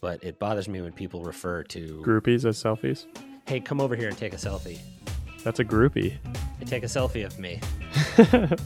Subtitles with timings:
[0.00, 3.06] but it bothers me when people refer to, Groupies as selfies.
[3.46, 4.78] hey, come over here and take a selfie.
[5.44, 6.12] That's a groupie.
[6.58, 7.60] Hey, take a selfie of me.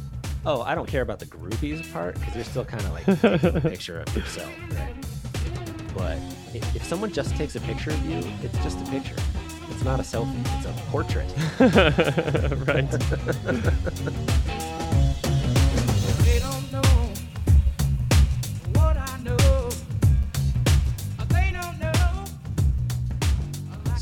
[0.47, 3.07] Oh, I don't care about the groupies part because you're still kind of like
[3.41, 4.95] taking a picture of yourself, right?
[5.97, 6.19] But
[6.53, 9.17] if, if someone just takes a picture of you, it's just a picture.
[9.71, 10.37] It's not a selfie.
[10.59, 11.33] It's a portrait.
[12.69, 14.61] right.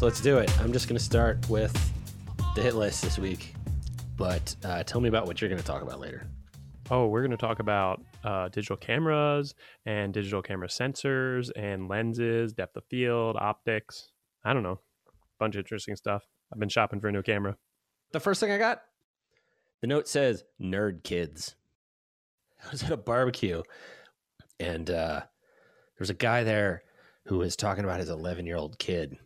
[0.02, 0.50] So let's do it.
[0.60, 1.72] I'm just going to start with
[2.56, 3.54] the hit list this week.
[4.16, 6.26] But uh, tell me about what you're going to talk about later.
[6.90, 9.54] Oh, we're going to talk about uh, digital cameras
[9.86, 14.08] and digital camera sensors and lenses, depth of field, optics.
[14.44, 14.80] I don't know.
[15.38, 16.24] Bunch of interesting stuff.
[16.52, 17.56] I've been shopping for a new camera.
[18.10, 18.82] The first thing I got,
[19.82, 21.54] the note says "nerd kids."
[22.66, 23.62] I was at a barbecue,
[24.58, 26.82] and uh, there was a guy there
[27.26, 29.16] who was talking about his 11 year old kid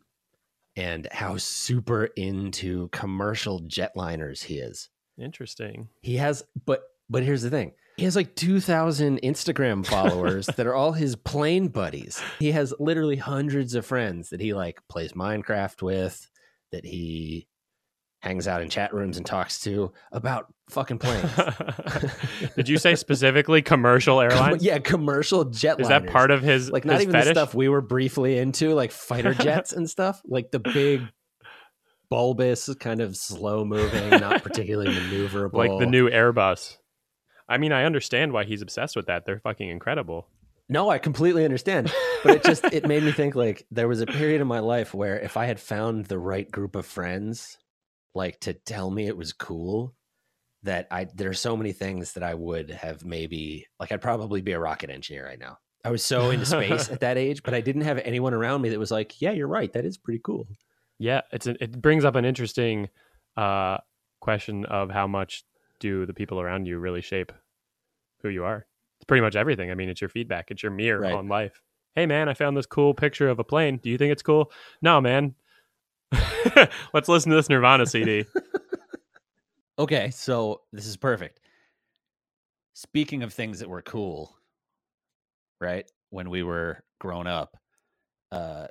[0.76, 4.88] and how super into commercial jetliners he is.
[5.18, 5.88] Interesting.
[6.02, 7.72] He has, but but here's the thing.
[7.96, 12.20] He has like 2,000 Instagram followers that are all his plane buddies.
[12.38, 16.28] He has literally hundreds of friends that he like plays Minecraft with,
[16.72, 17.48] that he
[18.26, 21.30] hangs out in chat rooms and talks to about fucking planes.
[22.56, 24.64] Did you say specifically commercial Com- airlines?
[24.64, 25.80] yeah, commercial jetliners.
[25.82, 27.28] Is that part of his like not his even fetish?
[27.28, 31.02] the stuff we were briefly into, like fighter jets and stuff, like the big
[32.10, 35.54] bulbous, kind of slow moving, not particularly maneuverable.
[35.54, 36.76] like the new Airbus.
[37.48, 39.24] I mean, I understand why he's obsessed with that.
[39.24, 40.26] They're fucking incredible.
[40.68, 41.92] No, I completely understand.
[42.24, 44.92] But it just it made me think like there was a period in my life
[44.92, 47.56] where if I had found the right group of friends
[48.16, 49.94] like to tell me it was cool
[50.62, 54.40] that I there are so many things that I would have maybe like I'd probably
[54.40, 55.58] be a rocket engineer right now.
[55.84, 58.70] I was so into space at that age, but I didn't have anyone around me
[58.70, 59.72] that was like, "Yeah, you're right.
[59.72, 60.48] That is pretty cool."
[60.98, 62.88] Yeah, it's an, it brings up an interesting
[63.36, 63.78] uh,
[64.20, 65.44] question of how much
[65.78, 67.30] do the people around you really shape
[68.22, 68.66] who you are.
[68.98, 69.70] It's pretty much everything.
[69.70, 70.50] I mean, it's your feedback.
[70.50, 71.14] It's your mirror Right.
[71.14, 71.60] on life.
[71.94, 73.78] Hey, man, I found this cool picture of a plane.
[73.82, 74.50] Do you think it's cool?
[74.80, 75.34] No, man.
[76.92, 78.24] Let's listen to this Nirvana CD.
[79.78, 81.40] Okay, so this is perfect.
[82.74, 84.34] Speaking of things that were cool,
[85.60, 85.84] right?
[86.08, 87.58] When we were grown up,
[88.32, 88.68] uh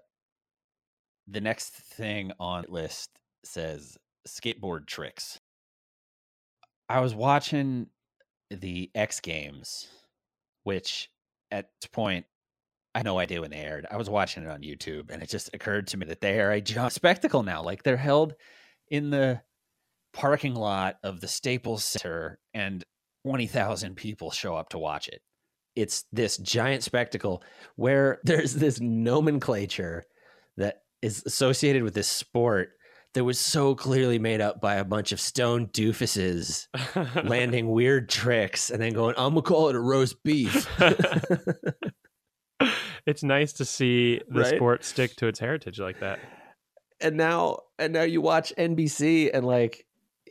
[1.27, 3.11] the next thing on list
[3.43, 3.97] says
[4.27, 5.39] skateboard tricks.
[6.89, 7.87] I was watching
[8.49, 9.87] the X Games,
[10.63, 11.09] which
[11.51, 12.25] at point
[12.95, 13.85] I had no idea when they aired.
[13.91, 16.51] I was watching it on YouTube and it just occurred to me that they are
[16.51, 17.61] a giant spectacle now.
[17.61, 18.35] Like they're held
[18.89, 19.41] in the
[20.13, 22.85] parking lot of the Staples Center and
[23.25, 25.21] 20,000 people show up to watch it.
[25.75, 27.43] It's this giant spectacle
[27.75, 30.05] where there's this nomenclature
[30.55, 32.69] that is associated with this sport
[33.13, 36.67] that was so clearly made up by a bunch of stone doofuses
[37.27, 40.65] landing weird tricks and then going, I'm gonna call it a roast beef.
[43.05, 44.55] it's nice to see the Right?
[44.55, 46.19] sport stick to its heritage like that.
[47.01, 49.85] and now and now you watch NBC and like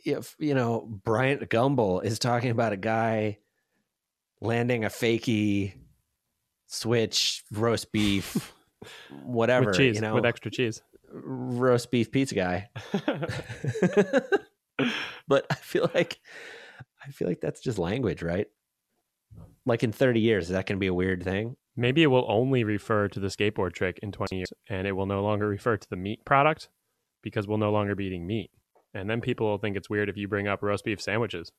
[0.05, 3.37] if you know Bryant Gumbel is talking about a guy
[4.41, 5.73] landing a fakey
[6.67, 8.53] switch roast beef
[9.23, 10.81] whatever with cheese, you know with extra cheese.
[11.11, 12.69] roast beef pizza guy
[15.27, 16.19] but I feel like
[17.05, 18.47] I feel like that's just language right
[19.65, 22.25] like in 30 years is that going to be a weird thing Maybe it will
[22.29, 25.77] only refer to the skateboard trick in 20 years and it will no longer refer
[25.77, 26.69] to the meat product
[27.21, 28.51] because we'll no longer be eating meat.
[28.93, 31.51] And then people will think it's weird if you bring up roast beef sandwiches.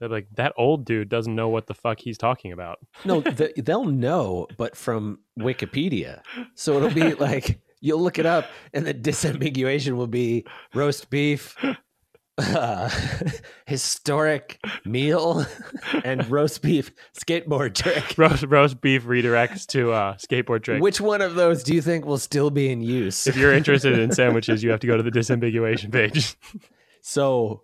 [0.00, 2.78] They're like, that old dude doesn't know what the fuck he's talking about.
[3.04, 6.22] No, the, they'll know, but from Wikipedia.
[6.54, 11.54] So it'll be like you'll look it up, and the disambiguation will be roast beef,
[12.38, 12.90] uh,
[13.66, 15.46] historic meal,
[16.04, 18.14] and roast beef skateboard trick.
[18.18, 20.82] roast, roast beef redirects to uh, skateboard trick.
[20.82, 23.26] Which one of those do you think will still be in use?
[23.26, 26.36] if you're interested in sandwiches, you have to go to the disambiguation page.
[27.00, 27.62] so,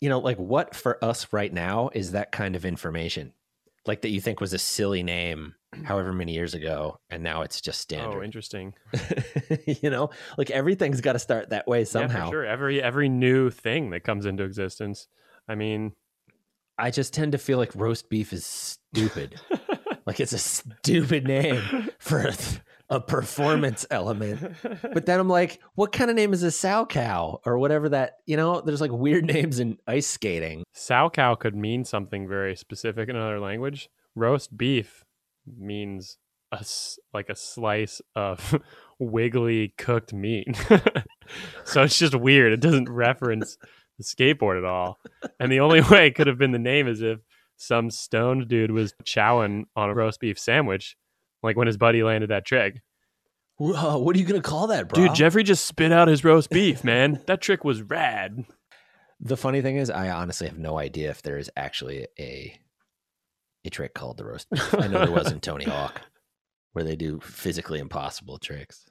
[0.00, 3.32] you know, like what for us right now is that kind of information,
[3.86, 5.54] like that you think was a silly name,
[5.84, 8.18] however many years ago, and now it's just oh, standard.
[8.20, 8.74] oh, interesting.
[9.66, 12.26] you know, like everything's got to start that way Yeah, somehow.
[12.26, 12.44] for sure.
[12.46, 15.08] Every every new thing that comes into existence.
[15.48, 15.92] I mean,
[16.78, 19.40] I just tend to feel like roast beef is stupid.
[20.06, 21.62] like it's a stupid name
[21.98, 22.34] for a,
[22.90, 24.40] a performance element.
[24.62, 28.36] But then I'm like, what kind of name is a salchow or whatever that, you
[28.36, 30.64] know, there's like weird names in ice skating.
[30.74, 33.88] salchow could mean something very specific in another language.
[34.14, 35.04] Roast beef
[35.58, 36.18] means
[36.52, 38.58] a s- like a slice of
[38.98, 40.56] wiggly cooked meat.
[41.64, 42.52] so it's just weird.
[42.52, 43.56] It doesn't reference
[43.98, 44.98] the skateboard at all.
[45.38, 47.18] And the only way it could have been the name is if
[47.56, 50.96] some stoned dude was chowing on a roast beef sandwich,
[51.42, 52.80] like when his buddy landed that trick.
[53.56, 55.04] Whoa, what are you gonna call that, bro?
[55.06, 57.20] Dude, Jeffrey just spit out his roast beef, man.
[57.26, 58.44] that trick was rad.
[59.20, 62.56] The funny thing is, I honestly have no idea if there is actually a
[63.68, 64.48] a trick called the roast.
[64.72, 66.00] I know there was in Tony Hawk,
[66.72, 68.86] where they do physically impossible tricks.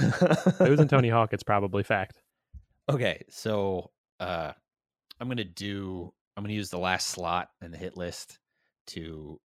[0.00, 2.20] It was in Tony Hawk, it's probably fact.
[2.88, 4.52] Okay, so uh
[5.18, 8.38] I'm gonna do I'm gonna use the last slot in the hit list
[8.88, 9.40] to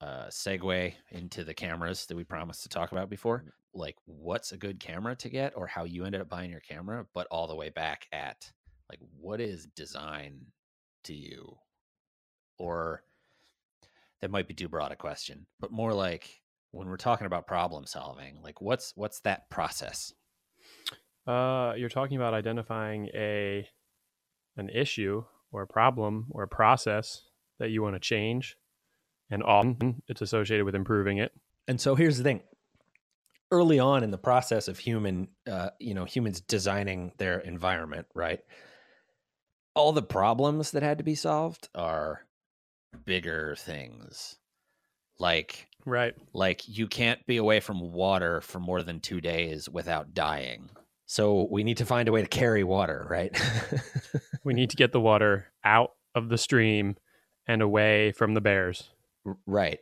[0.00, 3.44] uh segue into the cameras that we promised to talk about before.
[3.72, 7.06] Like what's a good camera to get or how you ended up buying your camera,
[7.14, 8.50] but all the way back at
[8.90, 10.46] like what is design
[11.04, 11.56] to you?
[12.58, 13.02] Or
[14.20, 17.86] that might be too broad a question, but more like when we're talking about problem
[17.86, 20.12] solving, like what's what's that process?
[21.26, 23.68] Uh, you're talking about identifying a
[24.56, 27.22] an issue or a problem or a process
[27.58, 28.56] that you want to change,
[29.30, 31.32] and often it's associated with improving it.
[31.66, 32.42] And so here's the thing.
[33.50, 38.40] Early on in the process of human, uh, you know, humans designing their environment, right?
[39.74, 42.26] All the problems that had to be solved are
[43.04, 44.36] bigger things.
[45.18, 46.14] Like Right.
[46.32, 50.70] like you can't be away from water for more than 2 days without dying.
[51.06, 53.34] So we need to find a way to carry water, right?
[54.44, 56.96] We need to get the water out of the stream
[57.46, 58.90] and away from the bears.
[59.46, 59.80] Right.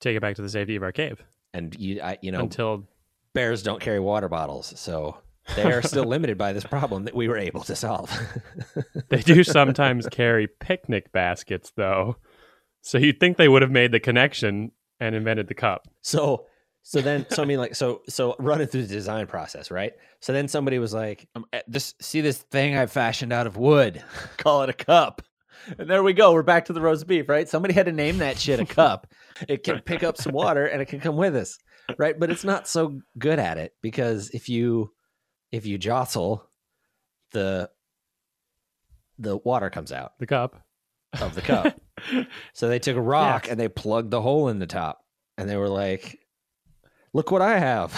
[0.00, 1.22] Take it back to the safety of our cave
[1.54, 2.88] And you, I, you know, until
[3.34, 5.16] bears don't carry water bottles, so
[5.56, 8.10] they are still limited by this problem that we were able to solve.
[9.08, 12.16] they do sometimes carry picnic baskets, though.
[12.80, 15.88] So you'd think they would have made the connection and invented the cup.
[16.00, 16.46] So,
[16.82, 19.92] so then, so I mean, like, so, so running through the design process, right?
[20.20, 23.56] So then somebody was like, Um, eh, this see this thing I fashioned out of
[23.56, 24.02] wood.
[24.36, 25.22] Call it a cup.
[25.78, 26.32] And there we go.
[26.32, 27.48] We're back to the roast beef, right?
[27.48, 29.06] Somebody had to name that shit a cup.
[29.48, 31.56] it can pick up some water and it can come with us,
[31.98, 32.18] right?
[32.18, 34.92] But it's not so good at it because if you,
[35.52, 36.48] if you jostle,
[37.32, 37.70] the,
[39.18, 40.64] the water comes out The cup.
[41.20, 41.78] of the cup.
[42.52, 43.52] So they took a rock Yes.
[43.52, 45.04] and they plugged the hole in the top,
[45.38, 46.18] and they were like,
[47.12, 47.94] "Look what I have,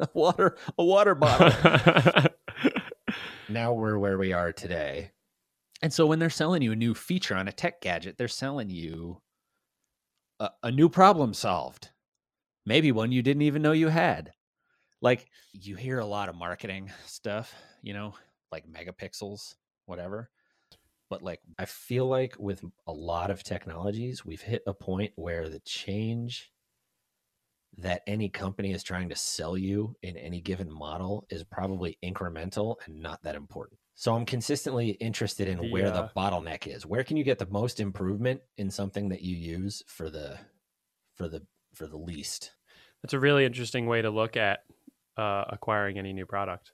[0.00, 2.30] a water, a water bottle."
[3.50, 5.10] now we're where we are today.
[5.82, 8.70] And so when they're selling you a new feature on a tech gadget, they're selling
[8.70, 9.20] you
[10.38, 11.90] a, a new problem solved.
[12.64, 14.32] Maybe one you didn't even know you had.
[15.02, 18.14] Like you hear a lot of marketing stuff, you know,
[18.52, 19.54] like megapixels,
[19.86, 20.30] whatever.
[21.08, 25.48] But like, I feel like with a lot of technologies, we've hit a point where
[25.48, 26.52] the change
[27.78, 32.76] that any company is trying to sell you in any given model is probably incremental
[32.86, 33.78] and not that important.
[33.94, 36.86] So I'm consistently interested in The, where the bottleneck is.
[36.86, 40.38] Where can you get the most improvement in something that you use for the
[41.16, 41.42] for the
[41.74, 42.52] for the least?
[43.02, 44.60] That's a really interesting way to look at
[45.20, 46.72] uh, acquiring any new product.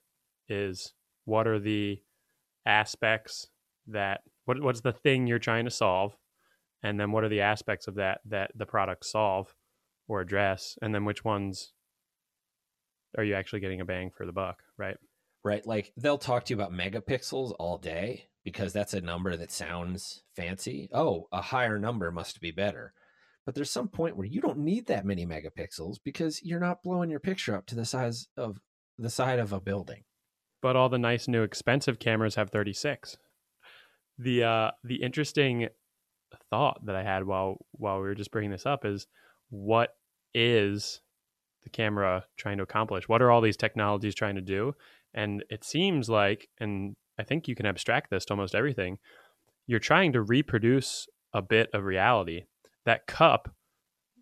[0.48, 0.92] Is
[1.24, 2.00] what are the
[2.64, 3.48] aspects
[3.88, 6.16] that what what's the thing you're trying to solve,
[6.82, 9.54] and then what are the aspects of that that the products solve
[10.08, 11.72] or address, and then which ones
[13.18, 14.96] are you actually getting a bang for the buck, right?
[15.46, 15.66] right?
[15.66, 20.22] Like they'll talk to you about megapixels all day because that's a number that sounds
[20.34, 20.88] fancy.
[20.92, 22.92] Oh, a higher number must be better.
[23.46, 27.08] But there's some point where you don't need that many megapixels because you're not blowing
[27.10, 28.58] your picture up to the size of
[28.98, 30.02] the side of a building.
[30.60, 33.16] but all the nice new expensive cameras have 36
[34.18, 35.68] the uh the interesting
[36.50, 39.06] thought that i had while while we were just bringing this up is
[39.50, 39.90] what
[40.34, 41.00] is
[41.62, 43.08] the camera trying to accomplish?
[43.08, 44.74] What are all these technologies trying to do?
[45.14, 48.98] And it seems like and i think you can abstract this to almost everything
[49.66, 52.44] you're trying to reproduce a bit of reality
[52.86, 53.54] that cup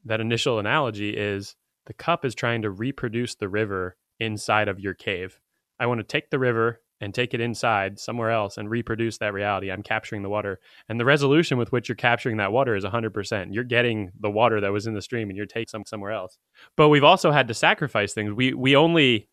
[0.04, 1.56] that initial analogy is
[1.86, 5.38] the cup is trying to reproduce the river inside of your cave
[5.78, 9.34] I want to take the river and take it inside somewhere else and reproduce that
[9.34, 9.70] reality.
[9.70, 10.60] I'm capturing the water.
[10.88, 13.48] And the resolution with which you're capturing that water is 100%.
[13.50, 16.38] You're getting the water that was in the stream and you're taking some somewhere else.
[16.76, 18.32] But we've also had to sacrifice things.
[18.32, 19.28] We we only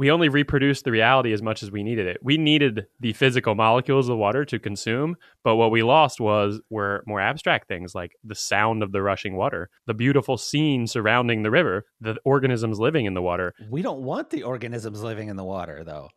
[0.00, 2.16] we only reproduced the reality as much as we needed it.
[2.22, 5.14] We needed the physical molecules of water to consume,
[5.44, 9.36] but what we lost was were more abstract things like the sound of the rushing
[9.36, 14.00] water, the beautiful scene surrounding the river, the organisms living in the water, We don't
[14.00, 16.08] want the organisms living in the water though.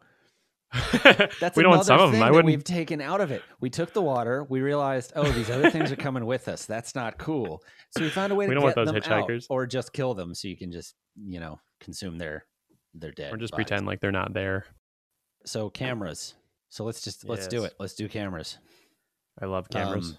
[1.41, 2.11] That's we don't want some another of them.
[2.13, 2.45] thing I that wouldn't.
[2.45, 3.43] We've taken out of it.
[3.59, 4.45] We took the water.
[4.47, 6.65] We realized, oh, these other things are coming with us.
[6.65, 7.61] That's not cool.
[7.97, 10.47] So we found a way We to get them out, or just kill them, so
[10.47, 10.95] you can just
[11.27, 12.45] you know consume their
[12.93, 13.33] their dead.
[13.33, 13.65] Or just bodies.
[13.65, 14.65] pretend like they're not there.
[15.45, 16.35] So cameras.
[16.69, 17.73] So let's just let's do it.
[17.79, 18.57] Let's do cameras.
[19.41, 20.11] I love cameras.
[20.11, 20.17] Um,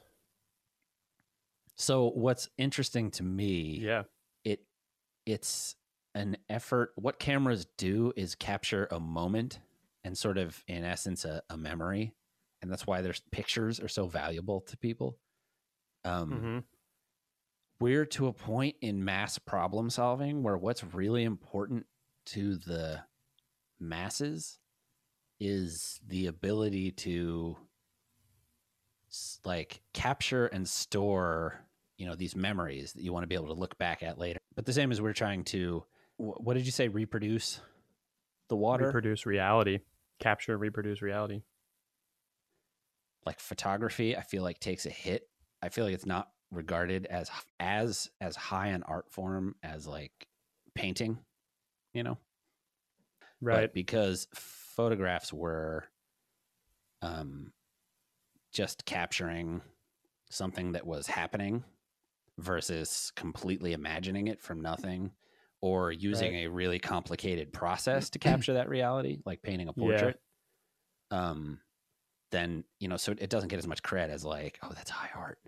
[1.76, 4.04] So what's interesting to me, yeah.
[4.44, 4.60] it
[5.26, 5.74] it's
[6.14, 6.92] an effort.
[6.96, 9.58] What cameras do is capture a moment
[10.04, 12.12] and sort of, in essence, a, a memory,
[12.62, 15.18] and that's why there's pictures are so valuable to people.
[16.04, 16.58] Um, hmm
[17.80, 21.86] We're to a point in mass problem solving where what's really important
[22.26, 23.00] to the
[23.80, 24.58] masses
[25.40, 27.56] is the ability to
[29.44, 31.60] like capture and store
[31.98, 34.38] you know these memories that you want to be able to look back at later
[34.56, 35.84] but the same as we're trying to
[36.16, 37.60] what did you say reproduce
[38.48, 39.80] the water Reproduce reality.
[40.20, 41.42] Capture and reproduce reality.
[43.26, 45.28] like photography i feel like takes a hit
[45.62, 50.28] i feel like it's not regarded as as as high an art form as like
[50.74, 51.18] painting
[51.94, 52.18] you know
[53.40, 53.66] Right.
[53.66, 55.88] but because photographs were
[57.02, 57.52] um
[58.52, 59.62] just capturing
[60.30, 61.64] something that was happening
[62.38, 65.12] versus completely imagining it from nothing
[65.62, 70.12] or using a really complicated process to capture that reality like painting a Yeah.
[70.12, 70.20] portrait
[71.10, 71.60] um
[72.32, 75.10] then you know so it doesn't get as much credit as like oh that's high
[75.14, 75.40] art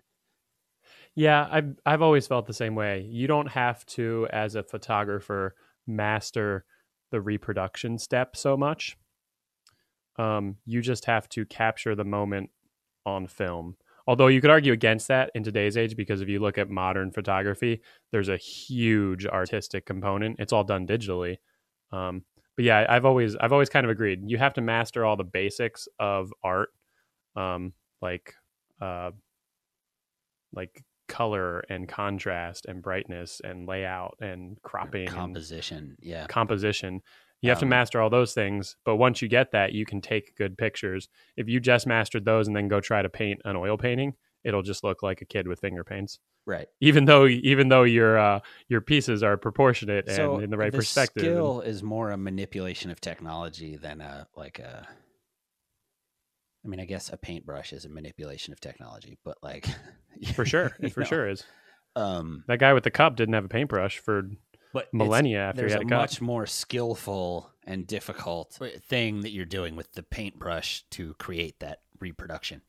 [1.15, 3.00] Yeah, I've I've always felt the same way.
[3.03, 6.64] You don't have to, as a photographer, master
[7.11, 8.97] the reproduction step so much.
[10.19, 12.50] Um, you just have to capture the moment
[13.05, 13.76] on film.
[14.09, 17.11] Although you could argue against that in today's age, because if you look at modern
[17.11, 17.81] photography,
[18.12, 20.37] there's a huge artistic component.
[20.38, 21.38] It's all done digitally.
[21.93, 22.23] Um,
[22.57, 24.23] but yeah, I've always I've always kind of agreed.
[24.25, 26.71] You have to master all the basics of art,
[27.35, 28.33] um, like
[28.81, 29.11] uh,
[30.55, 30.85] like
[31.16, 37.00] color and contrast and brightness and layout and cropping and composition yeah composition.
[37.42, 40.00] You have to Um, master all those things, but once you get that, you can
[40.00, 41.08] take good pictures.
[41.37, 44.62] If you just mastered those and then go try to paint an oil painting, it'll
[44.62, 46.18] just look like a kid with finger paints.
[46.46, 50.56] right Even though even though your uh, your pieces are proportionate and so in the
[50.56, 51.23] right the perspective.
[51.25, 54.87] and- skill is more a manipulation of technology than a like a
[56.66, 59.66] i mean i guess a paintbrush is a manipulation of technology but like
[60.35, 61.44] for sure, it for know, sure is.
[61.94, 64.23] um That guy with the cup didn't have a paintbrush for
[64.73, 65.99] but it's- millennia after he there's had a a cup.
[66.00, 68.58] much more skillful and difficult
[68.88, 72.61] thing that you're doing with the paintbrush to create that reproduction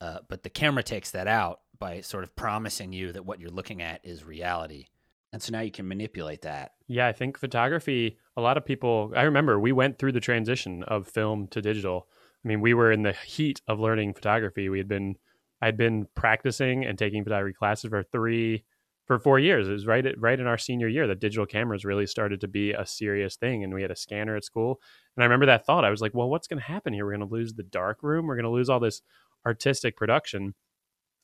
[0.00, 3.50] uh, but the camera takes that out by sort of promising you that what you're
[3.50, 4.86] looking at is reality
[5.32, 9.12] and so now you can manipulate that Yeah, I think photography, a lot of people,
[9.16, 12.06] I remember we went through the transition of film to digital.
[12.44, 14.68] I mean, we were in the heat of learning photography.
[14.68, 15.16] We had been,
[15.62, 18.64] I'd been practicing and taking photography classes for three,
[19.06, 19.68] for four years.
[19.68, 22.48] It was right at, right in our senior year that digital cameras really started to
[22.48, 23.64] be a serious thing.
[23.64, 24.80] And we had a scanner at school.
[25.16, 25.84] And I remember that thought.
[25.84, 27.06] I was like, well, what's going to happen here?
[27.06, 28.26] We're going to lose the dark room.
[28.26, 29.02] We're going to lose all this
[29.46, 30.54] artistic production.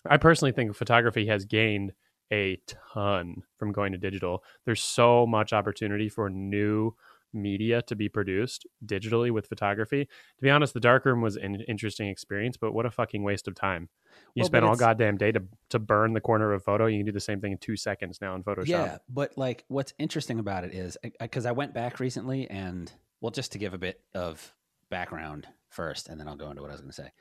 [0.09, 1.93] I personally think photography has gained
[2.33, 2.59] a
[2.95, 4.43] ton from going to digital.
[4.65, 6.95] There's so much opportunity for new
[7.33, 10.05] media to be produced digitally with photography.
[10.05, 13.55] To be honest, the darkroom was an interesting experience, but what a fucking waste of
[13.55, 13.89] time.
[14.35, 16.87] You Well, spend all goddamn day to, to burn the corner of a photo.
[16.87, 18.67] You can do the same thing in two seconds now in Photoshop.
[18.67, 23.31] Yeah, but like what's interesting about it is because I went back recently and well,
[23.31, 24.55] just to give a bit of
[24.91, 27.13] background first, and then I'll go into what I was going to say.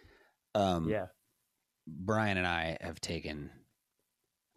[0.56, 1.08] Um, Yeah.
[1.88, 3.50] Brian and I have taken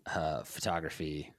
[0.07, 1.33] uh, photography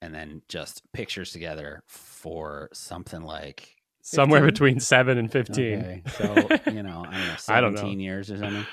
[0.00, 4.52] and then just pictures together for something like Somewhere 15?
[4.54, 5.78] between seven and 15.
[5.80, 6.34] Okay, so
[6.70, 7.76] you know, I don't know, I don't know.
[7.80, 8.66] seventeen years or something.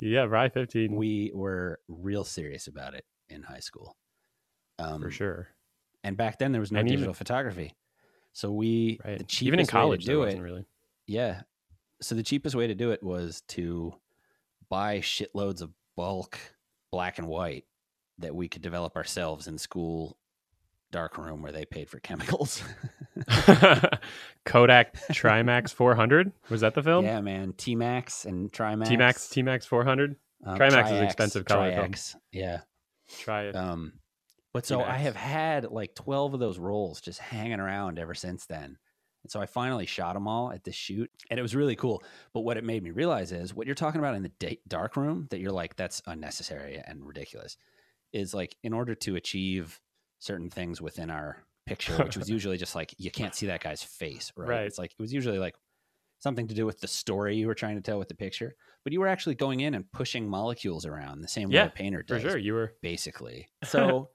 [0.00, 0.52] yeah, right.
[0.52, 3.96] 15 We were real serious about it in high school.
[4.78, 5.48] Um, for sure.
[6.04, 7.74] And back then there was no And even- digital photography.
[8.34, 9.18] So we Right.
[9.18, 10.38] the cheapest Even in way to college, do it.
[10.40, 10.66] really.
[11.06, 11.42] Yeah.
[12.00, 13.94] So the cheapest way to do it was to
[14.68, 16.38] buy shitloads of bulk
[16.90, 17.64] black and white
[18.18, 20.18] that we could develop ourselves in school
[20.92, 22.62] dark room where they paid for chemicals.
[24.44, 27.04] Kodak Trimax 400 was that the film?
[27.04, 27.52] yeah, man.
[27.56, 28.86] T Max and Trimax.
[28.88, 30.16] T Max T Max 400.
[30.44, 31.78] um, Trimax is Tri-X, expensive color film.
[31.80, 32.60] Tri-X, Yeah.
[33.18, 33.56] Try it.
[33.56, 33.94] Um,
[34.54, 35.02] but so I T-Max.
[35.02, 38.78] have had like 12 of those rolls just hanging around ever since then.
[39.24, 42.02] And so I finally shot them all at this shoot and it was really cool.
[42.34, 45.26] But what it made me realize is what you're talking about in the dark room
[45.30, 47.56] that you're like, that's unnecessary and ridiculous
[48.12, 49.80] is like in order to achieve
[50.22, 53.82] certain things within our picture, which was usually just like, you can't see that guy's
[53.82, 54.48] face, right?
[54.48, 54.66] Right.
[54.66, 55.54] It's like, it was usually like
[56.20, 58.92] something to do with the story you were trying to tell with the picture, but
[58.92, 62.14] you were actually going in and pushing molecules around the same way a painter For
[62.20, 62.22] does.
[62.22, 62.72] sure, you were.
[62.82, 63.48] Basically.
[63.64, 64.10] So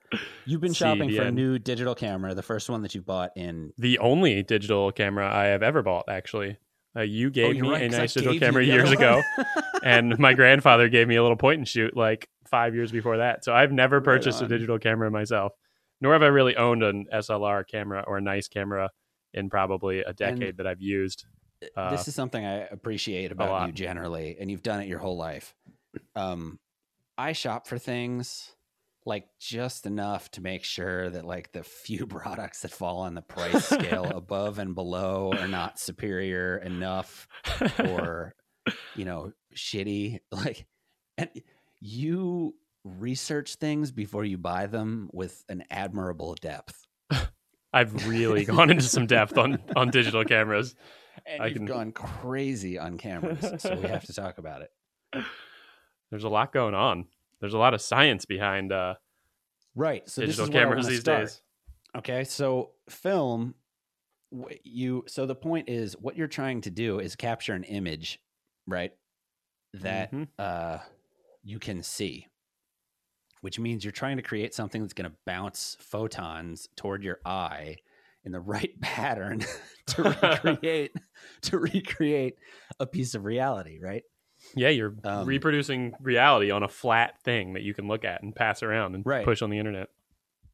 [0.46, 3.74] you've been shopping for a new digital camera, the first one that you bought in
[3.78, 6.06] the only digital camera I have ever bought.
[6.08, 6.58] Actually,
[6.96, 9.22] uh, you gave Oh, me right, a nice digital camera years ago,
[9.84, 13.44] and my grandfather gave me a little point and shoot like five years before that.
[13.44, 15.52] So I've never Right purchased a digital camera myself,
[16.02, 18.90] nor have I really owned an SLR camera or a nice camera
[19.34, 21.26] in probably a decade that I've used.
[21.76, 25.18] Uh, this is something I appreciate about you generally, and you've done it your whole
[25.18, 25.56] life.
[26.16, 26.60] Um,
[27.18, 28.52] I shop for things
[29.08, 33.22] like just enough to make sure that like the few products that fall on the
[33.22, 37.28] price scale above and below are not superior enough
[37.80, 38.36] or
[38.96, 40.68] you know shitty like
[41.18, 41.30] and
[41.80, 42.54] you
[43.00, 46.86] research things before you buy them with an admirable depth
[47.74, 50.74] I've really gone into some depth on on digital cameras.
[51.26, 54.72] and I you've can- gone crazy on cameras so we have to talk about it
[56.12, 57.06] There's a lot going on.
[57.42, 58.96] There's a lot of science behind uh,
[59.76, 61.20] right so digital this is where I cameras these start.
[61.26, 61.42] days.
[61.98, 63.56] Okay, so film,
[64.64, 65.04] you.
[65.08, 68.20] So the point is, what you're trying to do is capture an image,
[68.68, 68.92] right?
[69.74, 70.28] That Mhm.
[70.40, 70.78] uh,
[71.44, 72.28] you can see,
[73.42, 77.78] which means you're trying to create something that's going to bounce photons toward your eye
[78.24, 79.44] in the right pattern
[79.88, 80.04] to
[80.44, 80.92] recreate
[81.42, 82.36] to recreate
[82.80, 84.04] a piece of reality, right?
[84.56, 88.36] Yeah, you're Um, reproducing reality on a flat thing that you can look at and
[88.36, 89.26] pass around and Right.
[89.26, 89.90] push on the internet.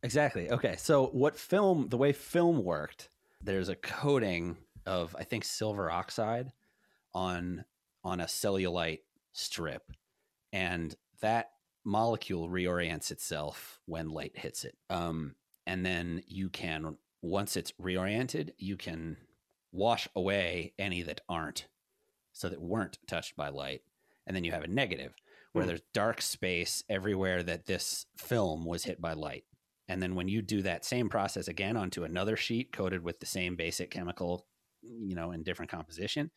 [0.03, 0.49] Exactly.
[0.51, 0.75] Okay.
[0.77, 3.09] So what film the way film worked,
[3.41, 6.51] there's a coating of I think silver oxide
[7.13, 7.63] on
[8.03, 8.99] on a celluloid
[9.31, 9.83] strip
[10.51, 11.51] and that
[11.85, 14.77] molecule reorients itself when light hits it.
[14.89, 15.35] Um
[15.65, 19.17] and then you can once it's reoriented, you can
[19.71, 21.67] wash away any that aren't
[22.33, 23.81] so that weren't touched by light.
[24.27, 25.13] And then you have a negative
[25.53, 25.67] where Hmm.
[25.67, 29.45] there's dark space everywhere that this film was hit by light.
[29.87, 33.25] And then when you do that same process again onto another sheet coated with the
[33.25, 34.47] same basic chemical,
[34.81, 36.31] you know, in different composition,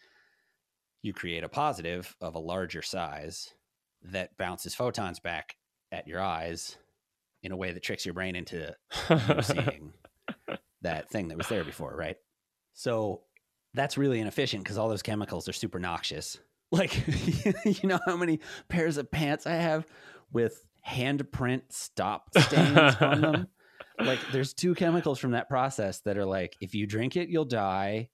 [1.03, 3.55] you create a positive of a larger size
[4.03, 5.57] that bounces photons back
[5.93, 6.77] at your eyes
[7.43, 8.75] in a way that tricks your brain into
[9.11, 9.93] you seeing
[10.83, 12.17] that thing that was there before, right?
[12.75, 13.23] So
[13.75, 16.39] that's really inefficient because all those chemicals are super noxious.
[16.73, 17.01] Like,
[17.65, 19.87] you know how many pairs of pants I have
[20.33, 23.47] with handprint stop stains on them?
[24.01, 27.45] Like, there's two chemicals from that process that are like, if you drink it, you'll
[27.45, 28.09] die.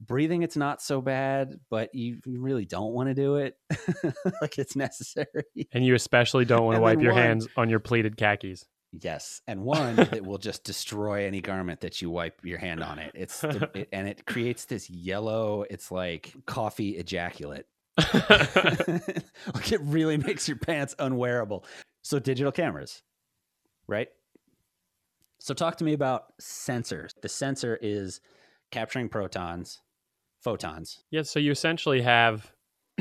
[0.00, 3.56] Breathing, it's not so bad, but you, you really don't want to do it.
[4.40, 5.44] like, it's necessary.
[5.72, 8.64] and you especially don't want to wipe your one- hands on your pleated khakis.
[8.92, 12.98] Yes, and one that will just destroy any garment that you wipe your hand on
[12.98, 13.12] it.
[13.14, 15.64] It's the, it, and it creates this yellow.
[15.68, 17.66] It's like coffee ejaculate.
[17.98, 21.64] like it really makes your pants unwearable.
[22.02, 23.02] So digital cameras,
[23.86, 24.08] right?
[25.38, 27.10] So talk to me about sensors.
[27.20, 28.20] The sensor is
[28.70, 29.80] capturing protons,
[30.40, 31.04] photons.
[31.10, 32.52] Yeah, so you essentially have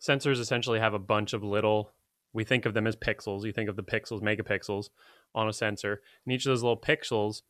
[0.00, 1.92] sensors essentially have a bunch of little
[2.32, 3.44] we think of them as pixels.
[3.44, 4.90] You think of the pixels, megapixels
[5.34, 6.00] on a sensor.
[6.24, 7.42] And each of those little pixels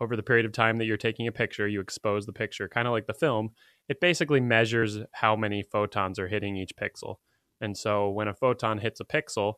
[0.00, 2.88] over the period of time that you're taking a picture, you expose the picture, kind
[2.88, 3.50] of like the film.
[3.88, 7.16] It basically measures how many photons are hitting each pixel.
[7.60, 9.54] And so when a photon hits a pixel,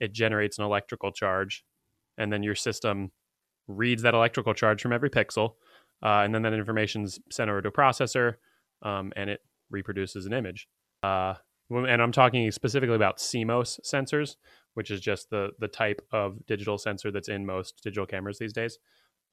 [0.00, 1.64] it generates an electrical charge.
[2.18, 3.12] And then your system
[3.68, 5.54] reads that electrical charge from every pixel.
[6.02, 8.34] Uh, and then that information's sent over to a processor
[8.82, 10.68] um, and it reproduces an image.
[11.02, 11.34] Uh,
[11.70, 14.36] and I'm talking specifically about CMOS sensors,
[14.74, 18.52] which is just the the type of digital sensor that's in most digital cameras these
[18.52, 18.78] days.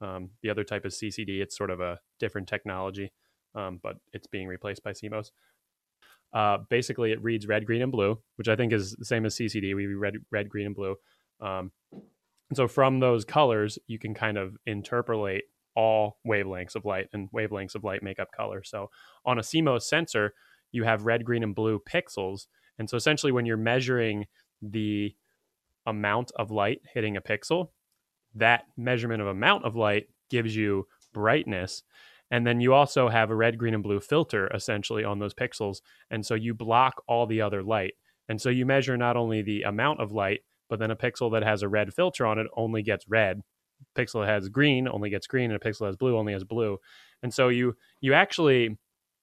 [0.02, 1.42] Um, the other type is CCD.
[1.42, 3.12] It's sort of a different technology,
[3.56, 5.30] um, but it's being replaced by CMOS.
[6.34, 9.36] Uh, basically, it reads red, green, and blue, which I think is the same as
[9.36, 9.76] CCD.
[9.76, 10.96] We read red, green, and blue.
[11.40, 15.44] Um, and so from those colors, you can kind of interpolate
[15.76, 18.64] all wavelengths of light, and wavelengths of light make up color.
[18.64, 18.90] So
[19.26, 20.34] on a CMOS sensor,
[20.72, 22.48] you have red, green, and blue pixels.
[22.80, 24.26] And so essentially, when you're measuring
[24.62, 25.16] the
[25.86, 27.70] amount of light hitting a pixel,
[28.36, 31.84] that measurement of amount of light gives you brightness.
[32.32, 35.82] And then you also have a red, green, and blue filter essentially on those pixels.
[36.10, 37.94] And so you block all the other light.
[38.28, 41.44] And so you measure not only the amount of light, but then a pixel that
[41.44, 43.42] has a red filter on it only gets red.
[43.96, 46.78] Pixel has green only gets green, and a pixel has blue only has blue.
[47.22, 48.78] And so you you actually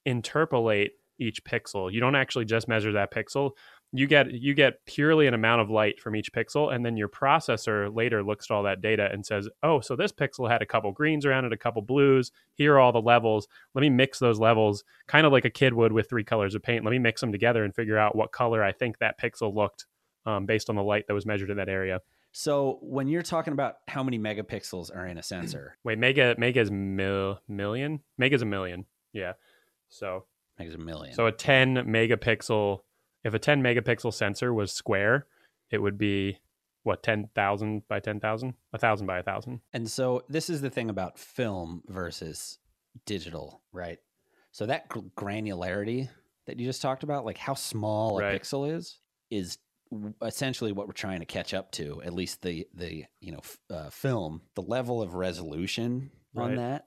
[0.06, 1.92] interpolate each pixel.
[1.92, 3.52] You don't actually just measure that pixel.
[3.92, 7.08] you get you get purely an amount of light from each pixel and then your
[7.08, 10.66] processor later looks at all that data and says oh so this pixel had a
[10.66, 14.18] couple greens around it a couple blues here are all the levels let me mix
[14.20, 16.98] those levels kind of like a kid would with three colors of paint let me
[17.00, 19.86] mix them together and figure out what color i think that pixel looked
[20.26, 22.00] um, based on the light that was measured in that area
[22.32, 26.60] So when you're talking about how many megapixels are in a sensor, wait mega mega
[26.60, 29.32] is mil, million mega is a million yeah
[29.88, 30.24] so
[30.58, 31.14] mega's a million.
[31.14, 32.80] So a 10 megapixel,
[33.24, 35.26] if a 10 megapixel sensor was square,
[35.70, 36.38] it would be
[36.82, 39.60] what 10,000 by 10,000, a thousand by a thousand.
[39.72, 42.58] And so this is the thing about film versus
[43.04, 43.98] digital, right?
[44.52, 46.08] So that granularity
[46.46, 48.40] that you just talked about, like how small a Right.
[48.40, 48.98] pixel is,
[49.30, 49.58] is
[50.22, 52.03] essentially what we're trying to catch up to.
[52.03, 56.87] At least the the you know uh, film, the level of resolution on that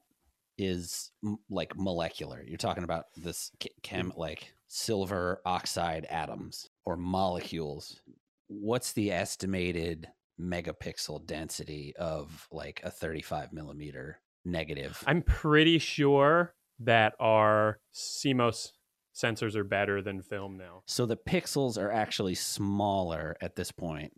[0.57, 2.43] is m- like molecular.
[2.45, 7.99] You're talking about this chem like silver oxide atoms or molecules.
[8.47, 10.07] What's the estimated
[10.39, 15.03] megapixel density of like a 35 millimeter negative?
[15.07, 18.71] I'm pretty sure that our CMOS
[19.13, 20.81] sensors are better than film now.
[20.85, 24.13] so the pixels are actually smaller at this point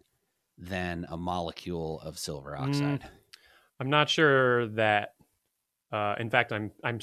[0.57, 3.09] than a molecule of silver Mm, oxide.
[3.79, 5.15] I'm not sure that.
[5.91, 6.99] Uh, in fact, I'm I'm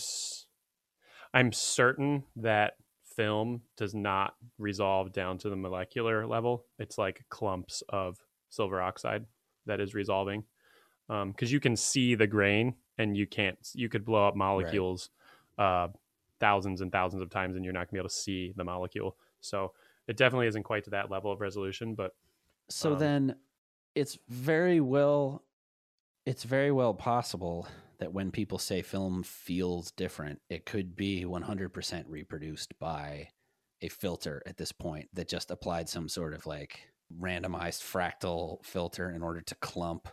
[1.35, 2.75] I'm certain that
[3.17, 6.65] film does not resolve down to the molecular level.
[6.79, 9.27] It's like clumps of silver oxide
[9.67, 10.45] that is resolving,
[11.09, 13.59] because you can see the grain and you can't.
[13.75, 15.11] You could blow up molecules
[15.59, 15.89] uh,
[16.43, 19.17] thousands and thousands of times, and you're not gonna be able to see the molecule.
[19.41, 19.73] So
[20.09, 22.15] it definitely isn't quite to that level of resolution, but
[22.69, 23.37] So Um, then
[23.95, 25.45] it's very well
[26.27, 27.67] it's very well possible
[27.99, 33.29] that when people say film feels different, it could be 100% reproduced by
[33.81, 36.89] a filter at this point that just applied some sort of like
[37.21, 40.09] randomized fractal filter in order to clump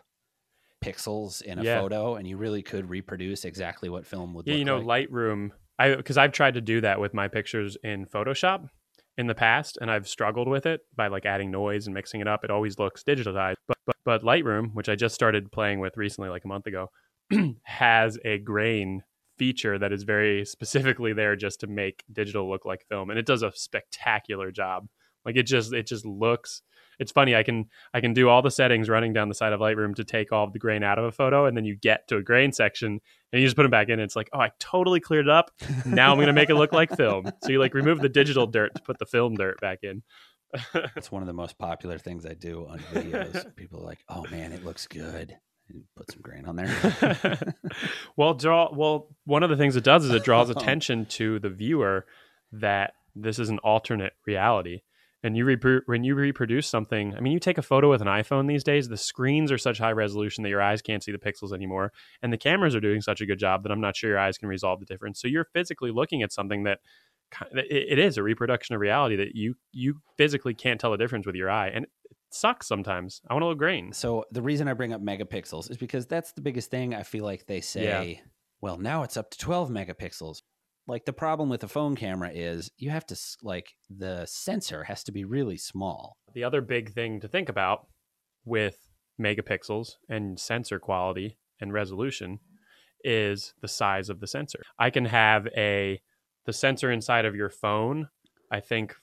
[0.84, 1.80] pixels in a Yeah.
[1.80, 5.08] photo and you really could reproduce exactly what film would yeah, you know, like.
[5.10, 5.52] Lightroom.
[5.80, 8.68] I because I've tried to do that with my pictures in Photoshop
[9.16, 12.28] in the past, and I've struggled with it by like adding noise and mixing it
[12.28, 12.44] up.
[12.44, 16.28] It always looks digitalized, but but, but Lightroom, which I just started playing with recently,
[16.28, 16.90] like a month ago,
[17.64, 19.02] has a grain
[19.38, 23.26] feature that is very specifically there just to make digital look like film, and it
[23.26, 24.86] does a spectacular job.
[25.24, 26.60] Like it just it just looks.
[26.98, 27.34] It's funny.
[27.34, 30.04] I can I can do all the settings running down the side of Lightroom to
[30.04, 32.22] take all of the grain out of a photo, and then you get to a
[32.22, 33.00] grain section
[33.32, 33.94] and you just put them back in.
[33.94, 35.50] And it's like, oh, I totally cleared it up.
[35.86, 37.30] Now I'm gonna make it look like film.
[37.42, 40.02] So you like remove the digital dirt to put the film dirt back in.
[40.96, 43.54] It's one of the most popular things I do on videos.
[43.54, 45.36] People are like, "Oh man, it looks good."
[45.68, 47.54] And put some grain on there.
[48.16, 48.72] well, draw.
[48.74, 52.06] Well, one of the things it does is it draws attention to the viewer
[52.50, 54.82] that this is an alternate reality.
[55.22, 58.06] And you repro- when you reproduce something, I mean, you take a photo with an
[58.06, 58.88] iPhone these days.
[58.88, 62.32] The screens are such high resolution that your eyes can't see the pixels anymore, and
[62.32, 64.48] the cameras are doing such a good job that I'm not sure your eyes can
[64.48, 65.20] resolve the difference.
[65.20, 66.78] So you're physically looking at something that
[67.52, 71.36] it is a reproduction of reality that you you physically can't tell the difference with
[71.36, 71.90] your eye, and it
[72.30, 73.20] sucks sometimes.
[73.28, 73.92] I want to look grain.
[73.92, 76.94] So the reason I bring up megapixels is because that's the biggest thing.
[76.94, 78.22] I feel like they say,
[78.60, 80.42] well, now it's up to 12 megapixels.
[80.90, 85.04] Like the problem with a phone camera is you have to like the sensor has
[85.04, 86.16] to be really small.
[86.34, 87.86] The other big thing to think about
[88.44, 88.88] with
[89.22, 92.40] megapixels and sensor quality and resolution
[93.04, 94.64] is the size of the sensor.
[94.80, 96.00] I can have a
[96.44, 98.08] the sensor inside of your phone,
[98.50, 98.96] I think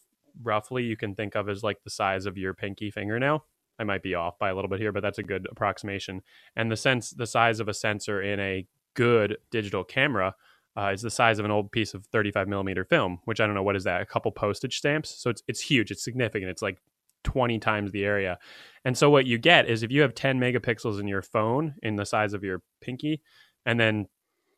[0.43, 3.45] roughly you can think of as like the size of your pinky fingernail.
[3.79, 6.21] I might be off by a little bit here, but that's a good approximation.
[6.53, 10.35] And the sense the size of a sensor in a good digital camera
[10.77, 13.55] uh, is the size of an old piece of 35 millimeter film, which I don't
[13.55, 15.09] know what is that, a couple postage stamps.
[15.09, 16.51] So it's it's huge, it's significant.
[16.51, 16.77] It's like
[17.23, 18.37] 20 times the area.
[18.85, 21.95] And so what you get is if you have 10 megapixels in your phone in
[21.95, 23.21] the size of your pinky,
[23.65, 24.07] and then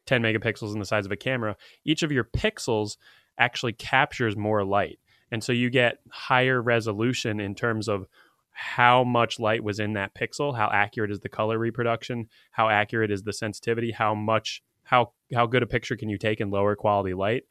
[0.06, 1.56] 10 megapixels in the size of a camera,
[1.86, 2.98] each of your pixels
[3.38, 5.00] actually captures more light.
[5.32, 8.08] And so you get higher resolution in terms of
[8.52, 13.10] how much light was in that pixel, how accurate is the color reproduction, how accurate
[13.10, 16.76] is the sensitivity, how much how how good a picture can you take in lower
[16.76, 17.44] quality light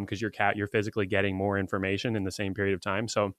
[0.00, 3.08] because you're cat you're physically getting more information in the same period of time.
[3.08, 3.34] So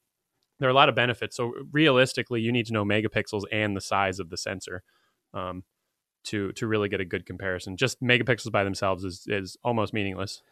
[0.60, 1.36] there are a lot of benefits.
[1.36, 4.84] So realistically, you need to know megapixels and the size of the sensor
[5.34, 5.64] um,
[6.26, 7.76] to to really get a good comparison.
[7.76, 10.44] Just megapixels by themselves is is almost meaningless.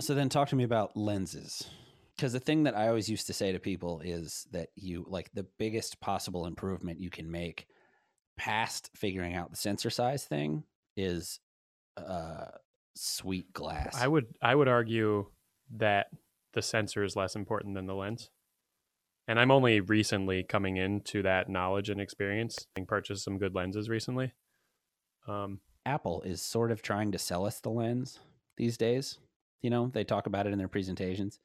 [0.00, 1.64] So then talk to me about lenses.
[2.16, 5.30] Because the thing that I always used to say to people is that you like
[5.32, 7.66] the biggest possible improvement you can make
[8.36, 10.64] past figuring out the sensor size thing
[10.96, 11.40] is
[11.96, 12.46] uh
[12.94, 13.94] sweet glass.
[14.00, 15.26] I would I would argue
[15.76, 16.08] that
[16.52, 18.30] the sensor is less important than the lens.
[19.28, 22.66] and I'm only recently coming into that knowledge and experience.
[22.76, 24.32] I purchased some good lenses recently.
[25.28, 28.18] Um, Apple is sort of trying to sell us the lens
[28.56, 29.18] these days.
[29.62, 31.38] You know, they talk about it in their presentations,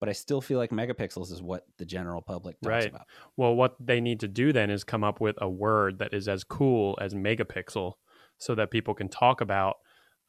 [0.00, 2.88] but I still feel like megapixels is what the general public talks Right.
[2.88, 3.06] about.
[3.36, 6.26] well, what they need to do then is come up with a word that is
[6.26, 7.92] as cool as megapixel,
[8.38, 9.76] so that people can talk about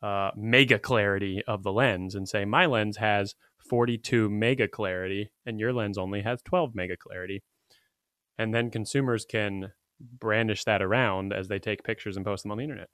[0.01, 3.35] uh, mega clarity of the lens and say my lens has
[3.69, 7.43] 42 mega clarity and your lens only has 12 mega clarity,
[8.37, 12.57] and then consumers can brandish that around as they take pictures and post them on
[12.57, 12.89] the internet.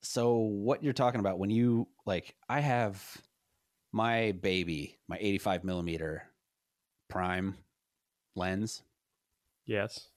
[0.00, 3.18] So what you're talking about when you like I have
[3.92, 6.24] my baby, my 85 millimeter
[7.08, 7.58] prime
[8.34, 8.82] lens
[9.64, 10.08] Yes,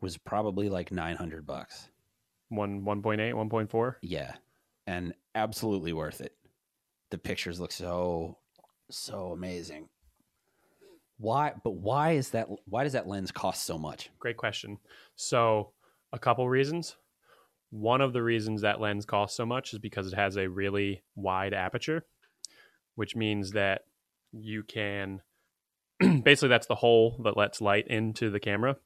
[0.00, 1.88] was probably like 900 bucks.
[2.56, 3.94] One 1.8, 1.4.
[4.02, 4.34] Yeah.
[4.86, 6.34] And absolutely worth it.
[7.10, 8.38] The pictures look so
[8.90, 9.88] so amazing.
[11.18, 14.10] Why but why is that why does that lens cost so much?
[14.18, 14.78] Great question.
[15.14, 15.72] So,
[16.12, 16.96] a couple reasons.
[17.70, 21.02] One of the reasons that lens costs so much is because it has a really
[21.14, 22.04] wide aperture,
[22.94, 23.82] which means that
[24.32, 25.20] you can
[26.22, 28.76] basically that's the hole that lets light into the camera.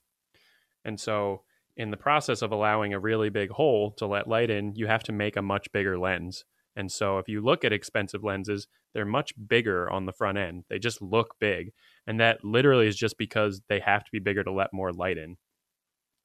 [0.85, 1.43] And so,
[1.77, 5.03] in the process of allowing a really big hole to let light in, you have
[5.05, 6.45] to make a much bigger lens.
[6.77, 10.65] And so, if you look at expensive lenses, they're much bigger on the front end.
[10.69, 11.73] They just look big.
[12.07, 15.19] And that literally is just because they have to be bigger to let more light
[15.19, 15.37] in.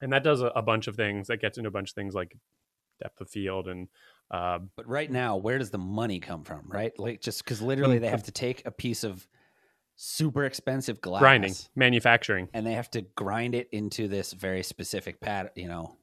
[0.00, 1.28] And that does a, a bunch of things.
[1.28, 2.36] That gets into a bunch of things like
[3.02, 3.88] depth of field and
[4.30, 6.96] uh, But right now, where does the money come from, right?
[6.98, 9.26] Like just cuz literally they have to take a piece of
[9.96, 12.48] super expensive glass grinding, manufacturing.
[12.52, 15.96] and they have to grind it into this very specific pat, you know,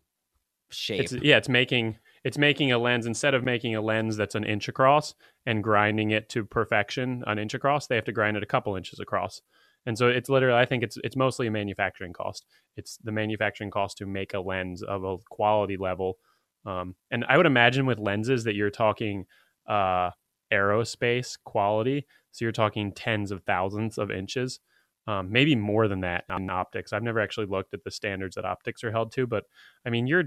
[0.70, 1.02] shape.
[1.02, 4.44] It's yeah, it's making it's making a lens instead of making a lens that's an
[4.44, 5.14] inch across
[5.46, 7.88] and grinding it to perfection an inch across.
[7.88, 9.42] They have to grind it a couple inches across,
[9.86, 12.46] and so it's literally I think it's it's mostly a manufacturing cost.
[12.76, 16.18] It's the manufacturing cost to make a lens of a quality level,
[16.66, 19.26] um, and I would imagine with lenses that you're talking
[19.68, 20.10] uh,
[20.54, 22.06] aerospace quality.
[22.32, 24.60] So you're talking tens of thousands of inches.
[25.06, 26.94] Um, maybe more than that on optics.
[26.94, 29.44] I've never actually looked at the standards that optics are held to, but
[29.86, 30.24] I mean, your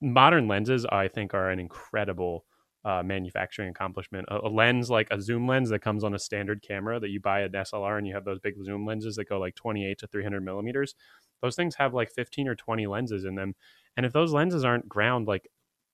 [0.00, 2.44] modern lenses, I think, are an incredible
[2.84, 4.26] uh, manufacturing accomplishment.
[4.28, 7.20] A, a lens like a zoom lens that comes on a standard camera that you
[7.20, 10.06] buy an SLR and you have those big zoom lenses that go like 28 to
[10.06, 10.94] 300 millimeters.
[11.42, 13.54] Those things have like 15 or 20 lenses in them,
[13.96, 15.48] and if those lenses aren't ground like,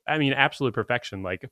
[0.09, 1.51] I mean, absolute perfection, like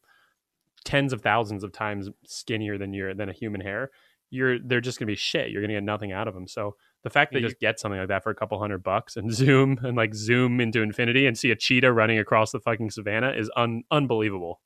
[0.94, 3.90] tens of thousands of times skinnier than your than a human hair,
[4.30, 5.50] you're they're just gonna be shit.
[5.50, 6.46] You're gonna get nothing out of them.
[6.46, 9.16] So the fact that you just get something like that for a couple hundred bucks
[9.16, 12.90] and zoom and like zoom into infinity and see a cheetah running across the fucking
[12.90, 14.60] savannah is un- unbelievable.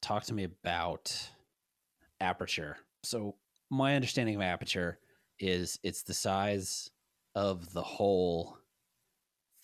[0.00, 1.30] talk to me about
[2.20, 2.76] aperture.
[3.02, 3.36] So
[3.70, 4.98] my understanding of aperture
[5.38, 6.90] is it's the size
[7.34, 8.56] of the hole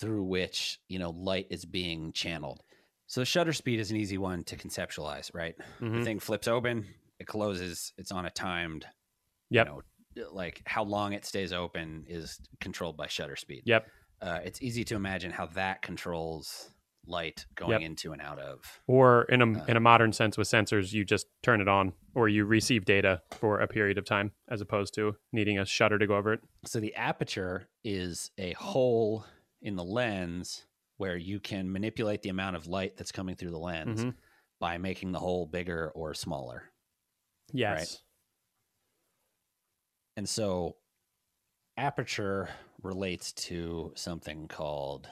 [0.00, 2.62] through which, you know, light is being channeled.
[3.08, 5.56] So the shutter speed is an easy one to conceptualize, right?
[5.80, 6.04] The Mhm.
[6.04, 6.86] thing flips open,
[7.18, 8.86] it closes, it's on a timed,
[9.50, 9.66] Yep.
[9.66, 9.72] you
[10.22, 13.62] know, like how long it stays open is controlled by shutter speed.
[13.64, 13.90] Yep.
[14.20, 16.70] Uh, it's easy to imagine how that controls
[17.06, 17.80] light going Yep.
[17.80, 18.82] into and out of.
[18.86, 21.94] Or in a Uh, in a modern sense with sensors, you just turn it on
[22.14, 25.98] or you receive data for a period of time as opposed to needing a shutter
[25.98, 26.40] to go over it.
[26.66, 29.24] So the aperture is a hole
[29.62, 30.66] in the lens
[30.98, 34.14] where you can manipulate the amount of light that's coming through the lens Mhm.
[34.60, 36.70] by making the hole bigger or smaller.
[37.52, 38.02] Yes.
[40.16, 40.76] And so
[41.76, 42.48] aperture
[42.82, 45.08] relates to something called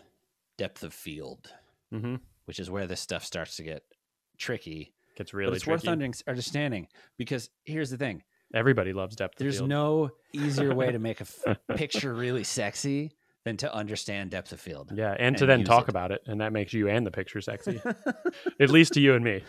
[0.58, 1.52] depth of field,
[1.94, 2.16] Mm-hmm.
[2.46, 3.84] which is where this stuff starts to get
[4.38, 4.92] tricky.
[5.16, 5.88] Gets but really it's tricky.
[5.88, 8.22] worth understanding because here's the thing
[8.54, 13.12] Everybody loves depth of there's no easier way to make a f- picture really sexy
[13.46, 14.90] than to understand depth of field.
[14.92, 15.88] yeah, and to then talk it.
[15.88, 17.80] about it, and that makes you and the picture sexy.
[18.60, 19.44] At least to you and me.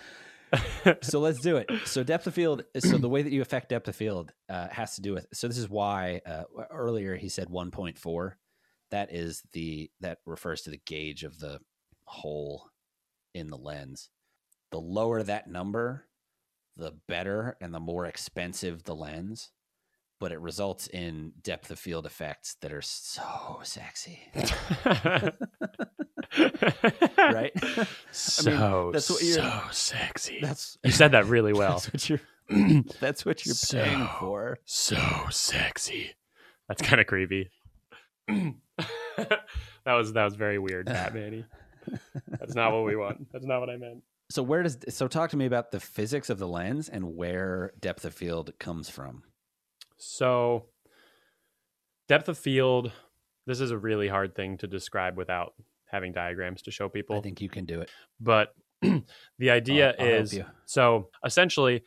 [1.01, 1.67] so let's do it.
[1.85, 2.63] So depth of field.
[2.77, 5.25] So the way that you affect depth of field uh, has to do with.
[5.33, 8.33] So this is why uh, earlier he said 1.4.
[8.91, 11.59] That is the that refers to the gauge of the
[12.05, 12.69] hole
[13.33, 14.11] in the lens.
[14.69, 16.05] The lower that number,
[16.75, 19.49] the better and the more expensive the lens.
[20.19, 24.19] But it results in depth of field effects that are so sexy,
[27.17, 27.53] right?
[28.11, 30.39] so that's what you're- so sexy.
[30.41, 31.73] That's you said that really well.
[31.73, 32.19] That's what you're.
[33.01, 34.57] That's what you're paying So- for.
[34.63, 34.97] so
[35.29, 36.11] sexy.
[36.69, 37.49] That's kind of creepy.
[38.27, 38.53] that
[39.85, 41.45] was that was very weird, Batman.
[42.39, 43.31] That's not what we want.
[43.33, 44.01] That's not what I meant.
[44.29, 47.71] So where does so talk to me about the physics of the lens and where
[47.79, 49.23] depth of field comes from?
[49.97, 50.65] So
[52.07, 52.91] depth of field.
[53.45, 55.53] This is a really hard thing to describe without
[55.85, 57.17] having diagrams to show people.
[57.17, 57.89] I think you can do it.
[58.19, 61.83] but the idea I'll help is so essentially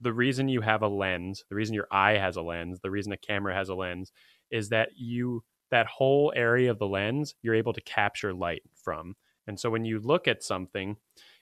[0.00, 3.12] the reason you have a lens the reason your eye has a lens the reason
[3.12, 4.12] a camera has a lens
[4.50, 9.14] is that you that whole area of the lens you're able to capture light from
[9.46, 10.96] and so when you look at something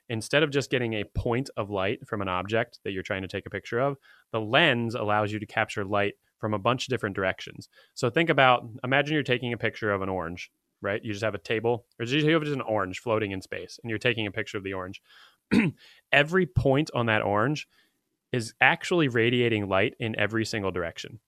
[0.08, 3.28] instead of just getting a point of light from an object that you're trying to
[3.28, 3.96] take a picture of
[4.32, 8.30] the lens allows you to capture light from a bunch of different directions so think
[8.30, 10.50] about imagine you're taking a picture of an orange
[10.82, 11.02] right?
[11.04, 13.90] You just have a table, or you have just an orange floating in space, and
[13.90, 15.00] you're taking a picture of the orange.
[16.12, 17.68] every point on that orange
[18.32, 21.20] is actually radiating light in every single direction.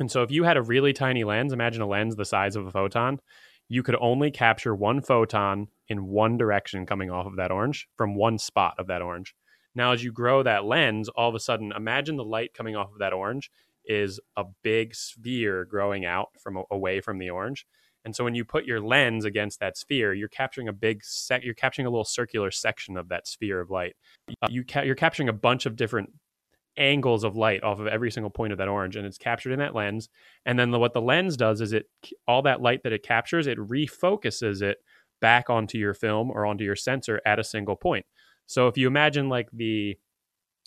[0.00, 2.66] And so, if you had a really tiny lens, imagine a lens the size of
[2.66, 3.20] a photon,
[3.68, 8.14] you could only capture one photon in one direction coming off of that orange from
[8.14, 9.34] one spot of that orange.
[9.74, 12.92] Now, as you grow that lens, all of a sudden, imagine the light coming off
[12.92, 13.50] of that orange
[13.84, 17.66] is a big sphere growing out from away from the orange.
[18.04, 21.42] And so when you put your lens against that sphere, you're capturing a big sec-
[21.42, 23.96] you're capturing a little circular section of that sphere of light.
[24.42, 26.10] Uh, you ca- you're capturing a bunch of different
[26.76, 29.58] angles of light off of every single point of that orange and it's captured in
[29.58, 30.08] that lens.
[30.44, 31.86] And then the, what the lens does is it
[32.26, 34.78] all that light that it captures it refocuses it
[35.20, 38.04] back onto your film or onto your sensor at a single point.
[38.46, 39.96] So if you imagine like the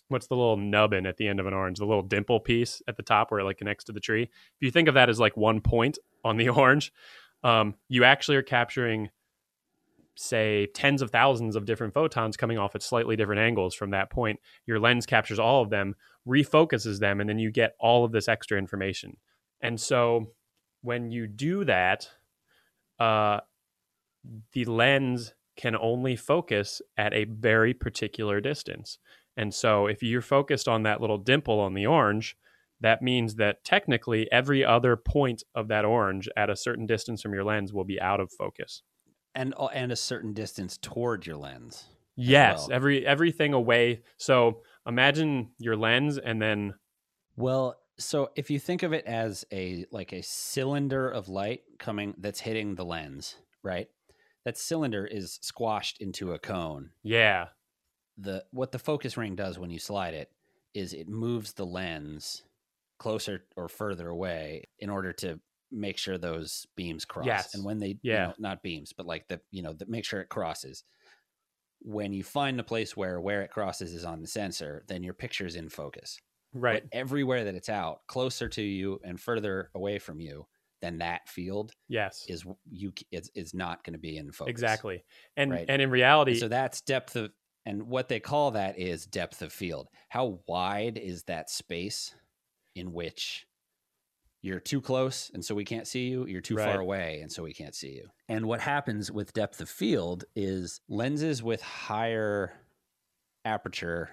[0.09, 2.95] what's the little nubbin at the end of an orange the little dimple piece at
[2.95, 4.23] the top where it like connects to the tree?
[4.23, 6.91] If you think of that as like one point on the orange
[7.43, 9.09] um, you actually are capturing
[10.17, 14.09] say tens of thousands of different photons coming off at slightly different angles from that
[14.09, 14.39] point.
[14.65, 15.95] Your lens captures all of them
[16.27, 19.17] refocuses them and then you get all of this extra information.
[19.61, 20.31] And so
[20.81, 22.09] when you do that
[22.99, 23.39] uh,
[24.53, 28.97] the lens can only focus at a very particular distance.
[29.37, 32.35] And so if you're focused on that little dimple on the orange
[32.79, 37.33] that means that technically every other point of that orange at a certain distance from
[37.33, 38.83] your lens will be out of focus
[39.37, 41.87] And uh, and a certain distance toward your lens.
[42.15, 42.69] Yes, well.
[42.69, 44.03] every everything away.
[44.17, 46.75] So imagine your lens and then
[47.35, 52.15] Well, so if you think of it as a like a cylinder of light coming
[52.17, 53.89] that's hitting the lens, right?
[54.45, 56.91] That cylinder is squashed into a cone.
[57.03, 57.49] yeah,
[58.17, 60.31] The what the focus ring does when you slide it
[60.73, 62.43] is it moves the lens
[62.99, 65.39] closer or further away in order to
[65.71, 67.25] make sure those beams cross.
[67.25, 67.53] Yes.
[67.55, 68.27] And when they you Yeah.
[68.27, 70.83] know, not beams, but like the you know, the, make sure it crosses.
[71.81, 75.13] When you find the place where where it crosses is on the sensor, then your
[75.13, 76.17] picture's in focus.
[76.53, 76.83] right.
[76.83, 80.47] But everywhere that it's out, closer to you and further away from you
[80.81, 82.23] than that field Yes.
[82.27, 84.51] is you c- is, is not going to be in focus.
[84.51, 85.03] Exactly.
[85.35, 85.65] And Right.
[85.69, 87.31] and in reality, And so that's depth of
[87.65, 89.89] and what they call that is depth of field.
[90.09, 92.15] How wide is that space
[92.75, 93.46] in which
[94.41, 96.65] you're too close and so we can't see you, you're too Right.
[96.65, 98.09] far away and so we can't see you.
[98.29, 102.53] And what happens with depth of field is lenses with higher
[103.45, 104.09] aperture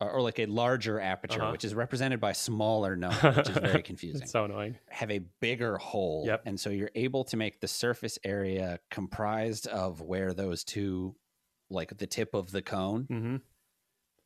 [0.00, 1.52] or, or like a larger aperture, Uh-huh.
[1.52, 4.76] which is represented by smaller number, which is very confusing it's so annoying.
[4.88, 6.24] have a bigger hole.
[6.26, 6.42] Yep.
[6.46, 11.14] And so you're able to make the surface area comprised of where those two,
[11.70, 13.36] like the tip of the cone, hmm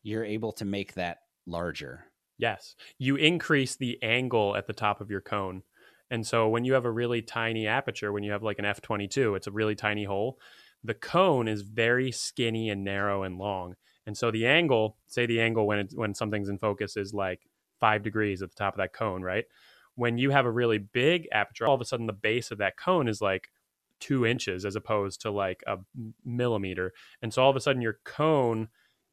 [0.04, 2.04] you're able to make that larger.
[2.38, 2.76] Yes.
[2.98, 5.62] You increase the angle at the top of your cone.
[6.10, 9.36] And so when you have a really tiny aperture, when you have like an F22,
[9.36, 10.38] it's a really tiny hole.
[10.84, 13.74] The cone is very skinny and narrow and long.
[14.06, 17.40] And so the angle, say the angle when it's when something's in focus is like
[17.80, 19.44] 5 degrees at the top of that cone, right?
[19.96, 22.76] When you have a really big aperture, all of a sudden the base of that
[22.76, 23.48] cone is like
[24.00, 25.78] 2 inches as opposed to like a
[26.24, 26.94] millimeter.
[27.20, 28.68] And so all of a sudden your cone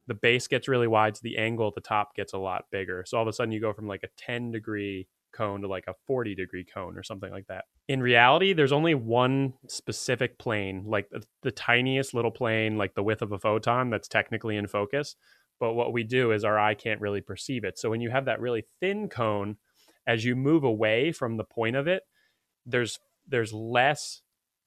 [0.06, 3.04] the base gets really wide, so the angle at the top gets a lot bigger.
[3.06, 5.84] So all of a sudden you go from like a 10 degree cone to like
[5.86, 7.64] a 40 degree cone or something like that.
[7.88, 13.02] In reality, there's only one specific plane, like the, the tiniest little plane, like the
[13.02, 15.16] width of a photon, that's technically in focus.
[15.60, 17.78] But what we do is our eye can't really perceive it.
[17.78, 19.56] So when you have that really thin cone,
[20.06, 22.02] as you move away from the point of it,
[22.64, 24.22] there's there's less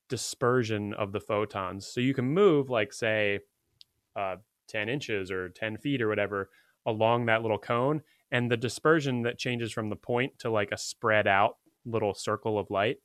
[0.10, 1.88] dispersion of the photons.
[1.88, 3.40] So you can move like say
[4.16, 4.38] uh,
[4.70, 6.50] 10 inches or 10 feet or whatever
[6.86, 8.02] along that little cone
[8.32, 12.58] and the dispersion that changes from the point to like a spread out little circle
[12.58, 12.98] of light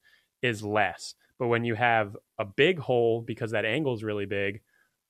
[0.42, 4.60] is less but when you have a big hole because that angle is really big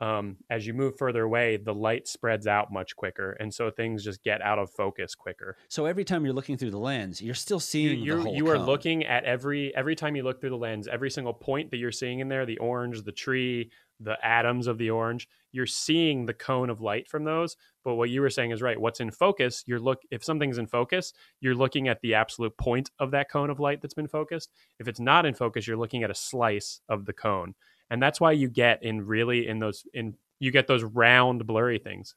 [0.00, 4.02] um, as you move further away, the light spreads out much quicker, and so things
[4.02, 5.56] just get out of focus quicker.
[5.68, 8.50] So every time you're looking through the lens, you're still seeing the you're, whole you
[8.50, 8.66] are cone.
[8.66, 11.92] looking at every every time you look through the lens, every single point that you're
[11.92, 13.70] seeing in there, the orange, the tree,
[14.00, 17.56] the atoms of the orange, you're seeing the cone of light from those.
[17.84, 18.80] But what you were saying is right.
[18.80, 22.90] What's in focus, you're look if something's in focus, you're looking at the absolute point
[22.98, 24.50] of that cone of light that's been focused.
[24.78, 27.54] If it's not in focus, you're looking at a slice of the cone.
[27.90, 31.78] And that's why you get in really in those in you get those round blurry
[31.78, 32.14] things.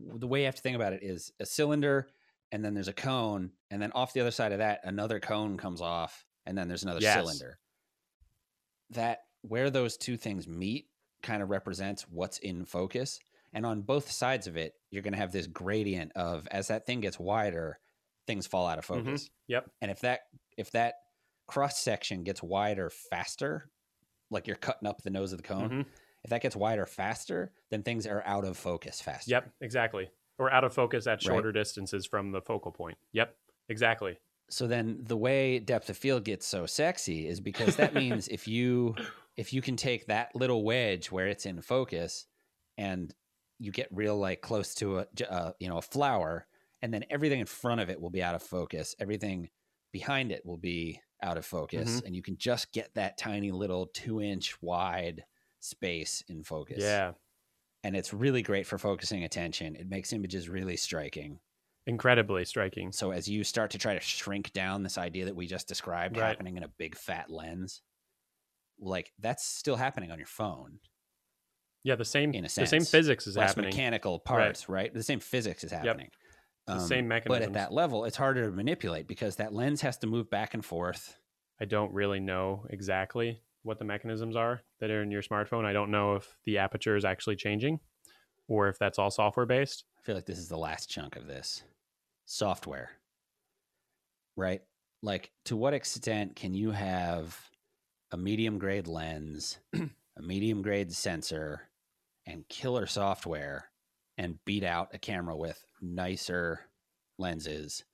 [0.00, 2.08] the way you have to think about it is a cylinder
[2.52, 5.56] and then there's a cone and then off the other side of that another cone
[5.56, 7.14] comes off and then there's another Yes.
[7.14, 7.58] cylinder
[8.90, 10.86] that where those two things meet
[11.22, 13.18] kind of represents what's in focus
[13.52, 16.86] and on both sides of it you're going to have this gradient of as that
[16.86, 17.78] thing gets wider
[18.26, 19.04] things fall out of Mhm.
[19.04, 19.70] focus Yep.
[19.80, 20.20] and if that
[20.56, 20.94] if that
[21.46, 23.70] cross section gets wider faster
[24.30, 25.86] like you're cutting up the nose of the cone Mhm.
[26.24, 30.10] if that gets wider faster then things are out of focus faster Yep, exactly.
[30.38, 31.22] Or out of focus at Right.
[31.22, 32.96] shorter distances from the focal point.
[33.12, 33.36] Yep,
[33.68, 34.18] exactly.
[34.50, 38.46] so then the way depth of field gets so sexy is because that means if
[38.48, 38.94] you
[39.38, 42.26] if you can take that little wedge where it's in focus
[42.76, 43.14] and
[43.58, 46.46] you get real like close to a, uh, you know a flower
[46.82, 48.94] and then everything in front of it will be out of focus.
[49.00, 49.48] Everything
[49.92, 53.86] behind it will be out of focus and you can just get that tiny little
[53.94, 55.24] two inch wide
[55.60, 56.82] space in focus.
[56.82, 57.12] Yeah,
[57.84, 59.76] and it's really great for focusing attention.
[59.76, 61.40] It makes images really striking.
[61.86, 62.92] Incredibly striking.
[62.92, 66.16] so as you start to try to shrink down this idea that we just described
[66.18, 66.28] Right.
[66.28, 67.80] happening in a big fat lens,
[68.80, 70.78] like that's still happening on your phone
[71.84, 72.70] Yeah, the same in a sense.
[72.70, 73.70] the same physics is Less happening.
[73.70, 74.92] mechanical parts, right.
[74.92, 75.82] The same physics is Yep.
[75.84, 76.10] happening.
[76.66, 77.40] Um, The same mechanism.
[77.40, 80.54] But at that level, it's harder to manipulate because that lens has to move back
[80.54, 81.16] and forth.
[81.60, 85.64] I don't really know exactly what the mechanisms are that are in your smartphone.
[85.64, 87.80] I don't know if the aperture is actually changing
[88.48, 89.84] or if that's all software based.
[89.98, 91.62] I feel like this is the last chunk of this
[92.26, 92.90] software,
[94.36, 94.62] right?
[95.02, 97.38] Like, to what extent can you have
[98.10, 101.68] a medium grade lens, a medium grade sensor,
[102.26, 103.70] and killer software
[104.16, 106.60] and beat out a camera with nicer
[107.18, 107.84] lenses,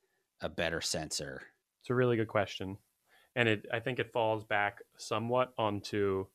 [0.41, 1.41] a better sensor?
[1.81, 2.77] It's a really good question.
[3.35, 6.25] And it I think it falls back somewhat onto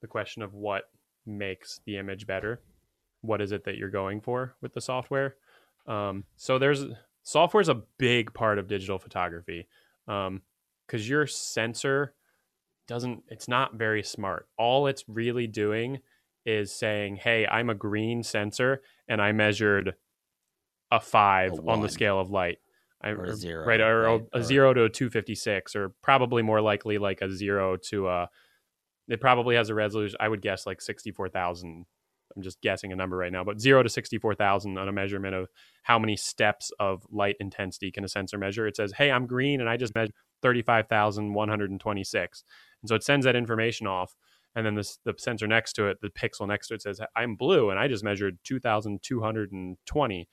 [0.00, 0.84] the question of what
[1.26, 2.60] makes the image better.
[3.20, 5.36] What is it that you're going for with the software?
[5.86, 6.84] Um, so there's
[7.22, 9.66] software is a big part of digital photography
[10.06, 12.14] because your sensor
[12.86, 14.48] doesn't it's not very smart.
[14.56, 16.00] All it's really doing
[16.44, 19.94] is saying, "Hey, I'm a green sensor and I measured
[20.92, 22.58] a 5 on the scale of light."
[23.02, 23.80] I, Or a er, zero, right?
[23.80, 24.22] Or, right?
[24.32, 28.30] a Or- zero to a 256, or probably more likely like a zero to a.
[29.08, 30.16] It probably has a resolution.
[30.18, 31.86] I would guess like 64,000.
[32.34, 35.48] I'm just guessing a number right now, but zero to 64,000 on a measurement of
[35.84, 38.66] how many steps of light intensity can a sensor measure.
[38.66, 42.44] It says, "Hey, I'm green, and I just measured 35,126,"
[42.82, 44.14] and so it sends that information off.
[44.54, 47.36] And then this, the sensor next to it, the pixel next to it says, I'm
[47.36, 50.28] blue and I just measured 2,220.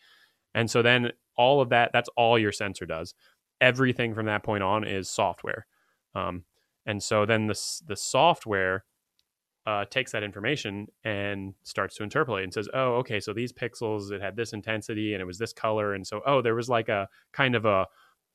[0.56, 3.16] And so then all of that, that's all your sensor does.
[3.60, 5.66] Everything from that point on is software.
[6.16, 6.46] Um,
[6.86, 8.86] and so then the, the software
[9.66, 14.12] uh, takes that information and starts to interpolate and says, oh, okay, so these pixels,
[14.12, 15.94] it had this intensity and it was this color.
[15.94, 17.88] And so, oh, there was like a kind of a,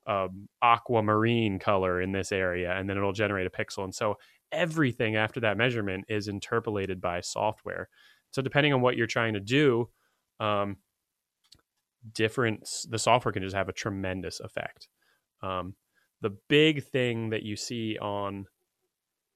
[0.09, 2.73] um, aquamarine color in this area.
[2.75, 3.83] And then it'll generate a pixel.
[3.83, 4.15] And so
[4.51, 7.89] everything after that measurement is interpolated by software.
[8.31, 9.89] So depending on what you're trying to do,
[10.39, 10.77] um,
[12.13, 14.87] different the software can just have a tremendous effect.
[15.43, 15.75] Um,
[16.21, 18.45] the big thing that you see on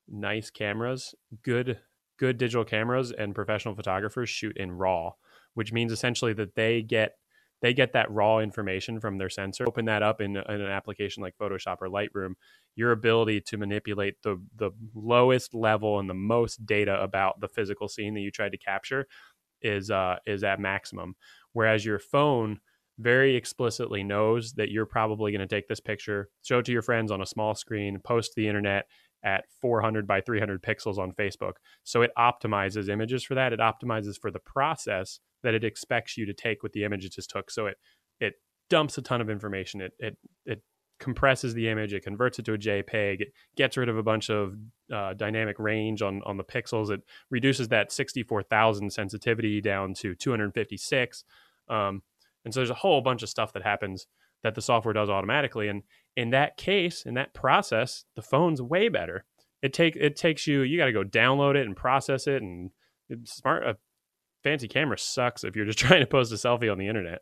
[0.08, 1.14] nice cameras,
[1.44, 1.80] good
[2.18, 5.14] good digital cameras and professional photographers shoot in RAW,
[5.54, 7.18] which means essentially that they get
[7.64, 9.66] they get that raw information from their sensor.
[9.66, 12.34] Open that up in, in an application like Photoshop or Lightroom,
[12.76, 17.88] your ability to manipulate the the lowest level and the most data about the physical
[17.88, 19.08] scene that you tried to capture
[19.62, 21.16] is uh, is at maximum.
[21.54, 22.60] Whereas your phone
[23.00, 26.82] very explicitly knows that you're probably going to take this picture, show it to your
[26.82, 28.88] friends on a small screen, post the internet
[29.24, 31.54] at 400 by 300 pixels on Facebook.
[31.86, 33.54] So it optimizes images for that.
[33.54, 37.14] It optimizes for the process that it expects you to take with the image it
[37.14, 37.52] just took.
[37.52, 37.78] So it
[38.20, 38.34] it
[38.70, 39.82] dumps a ton of information.
[39.82, 40.64] It it it
[41.00, 41.94] compresses the image.
[41.94, 43.22] It converts it to a JPEG.
[43.22, 44.56] It gets rid of a bunch of
[44.92, 46.90] uh, dynamic range on on the pixels.
[46.90, 51.24] It reduces that 64,000 sensitivity down to 256.
[51.70, 52.04] Um,
[52.46, 54.08] and so there's a whole bunch of stuff that happens
[54.44, 55.68] that the software does automatically.
[55.70, 55.84] And
[56.16, 59.26] in that case, in that process, the phone's way better.
[59.62, 62.72] It take it takes you you got to go download it and process it and
[63.24, 63.64] smart.
[63.66, 63.78] A
[64.44, 67.22] fancy camera sucks if you're just trying to post a selfie on the internet.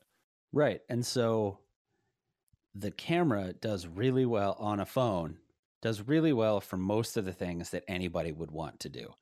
[0.54, 0.82] Right.
[0.90, 1.60] And so
[2.74, 5.40] the camera does really well on a phone,
[5.82, 9.14] does really well for most of the things that anybody would want to do.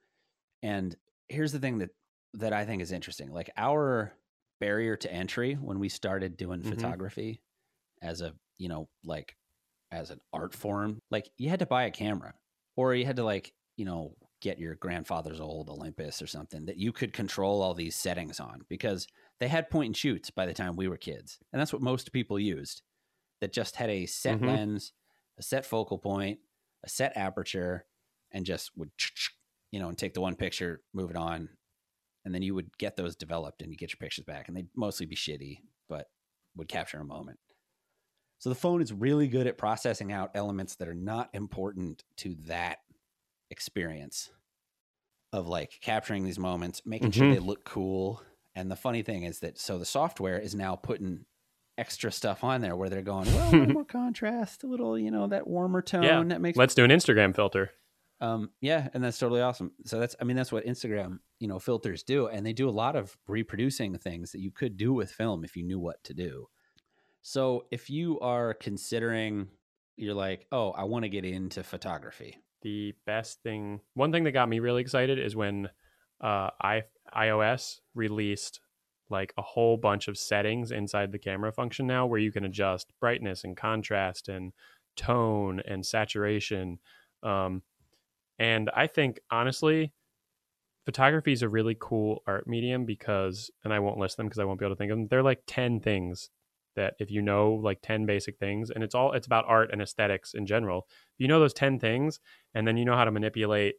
[0.63, 0.95] And
[1.29, 1.91] here's the thing that
[2.35, 3.31] that I think is interesting.
[3.31, 4.13] Like our
[4.59, 6.69] barrier to entry when we started doing Mhm.
[6.69, 7.41] photography
[8.01, 9.37] as a, you know, like
[9.91, 12.35] as an art form, like you had to buy a camera
[12.77, 16.77] or you had to like, you know, get your grandfather's old Olympus or something that
[16.77, 19.07] you could control all these settings on because
[19.39, 21.39] they had point and shoots by the time we were kids.
[21.51, 22.81] And that's what most people used
[23.41, 24.45] that just had a set Mhm.
[24.45, 24.93] lens,
[25.37, 26.39] a set focal point,
[26.83, 27.85] a set aperture,
[28.31, 28.91] and just would,
[29.71, 31.49] you know, and take the one picture, move it on.
[32.25, 34.47] And then you would get those developed and you get your pictures back.
[34.47, 36.07] And they'd mostly be shitty, but
[36.55, 37.39] would capture a moment.
[38.39, 42.35] So the phone is really good at processing out elements that are not important to
[42.45, 42.79] that
[43.51, 44.29] experience
[45.33, 47.33] of like capturing these moments, making sure Mhm.
[47.33, 48.21] they look cool.
[48.55, 51.25] And the funny thing is that so the software is now putting
[51.77, 55.11] extra stuff on there where they're going, well, a little more contrast, a little, you
[55.11, 57.71] know, that warmer tone Yeah, that makes Let's do an Instagram filter.
[58.21, 59.71] um, yeah, and that's totally awesome.
[59.85, 62.71] So that's, I mean, that's what Instagram, you know, filters do, and they do a
[62.71, 66.13] lot of reproducing things that you could do with film if you knew what to
[66.13, 66.47] do.
[67.21, 69.47] So if you are considering,
[69.95, 72.39] you're like, oh, I want to get into photography.
[72.61, 75.69] The best thing one thing that got me really excited is when
[76.21, 76.83] uh I,
[77.15, 78.59] iOS released
[79.09, 82.91] like a whole bunch of settings inside the camera function now where you can adjust
[82.99, 84.53] brightness and contrast and
[84.95, 86.79] tone and saturation
[87.23, 87.63] um
[88.37, 89.91] and i think honestly
[90.85, 94.43] photography is a really cool art medium because and i won't list them because i
[94.43, 96.29] won't be able to think of them they're like 10 things
[96.75, 99.81] that if you know like 10 basic things and it's all it's about art and
[99.81, 102.19] aesthetics in general you know those 10 things
[102.53, 103.75] and then you know how to manipulate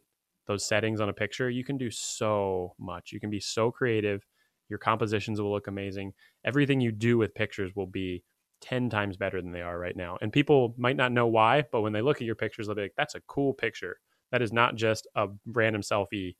[0.47, 3.11] those settings on a picture, you can do so much.
[3.11, 4.25] You can be so creative.
[4.69, 6.13] Your compositions will look amazing.
[6.45, 8.23] Everything you do with pictures will be
[8.61, 10.17] 10 times better than they are right now.
[10.21, 12.83] And people might not know why, but when they look at your pictures, they'll be
[12.83, 13.97] like, that's a cool picture.
[14.31, 16.35] That is not just a random selfie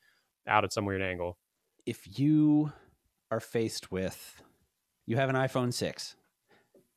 [0.48, 1.38] out at some weird angle.
[1.86, 2.72] If you
[3.32, 4.42] are faced with,
[5.06, 6.16] you have an iPhone 6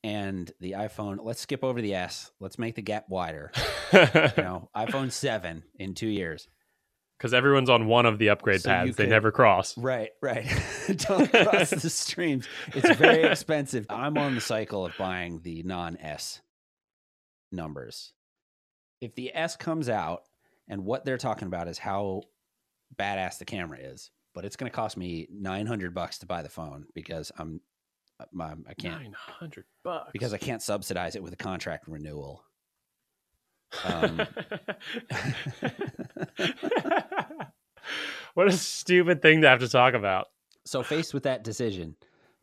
[0.05, 3.51] and the iPhone, let's skip over the S, let's make the gap wider.
[3.93, 3.99] you
[4.37, 6.47] know, iPhone 7 in two years.
[7.17, 8.97] Because everyone's on one of the upgrade So paths.
[8.97, 9.75] They never cross.
[9.75, 10.45] Right, right.
[10.95, 12.47] Don't cross the streams.
[12.67, 13.87] It's very expensive.
[13.89, 16.39] I'm on the cycle of buying the non S
[17.51, 18.13] numbers.
[19.01, 20.21] If the S comes out
[20.67, 22.21] and what they're talking about is how
[22.95, 26.49] badass the camera is, but it's going to cost me 900 bucks to buy the
[26.49, 27.61] phone because I'm,
[28.19, 30.09] I'm I can't 900 bucks.
[30.13, 32.43] because I can't subsidize it with a contract renewal.
[33.83, 34.21] Um,
[38.33, 40.27] what a stupid thing to have to talk about.
[40.65, 41.95] So faced with that decision,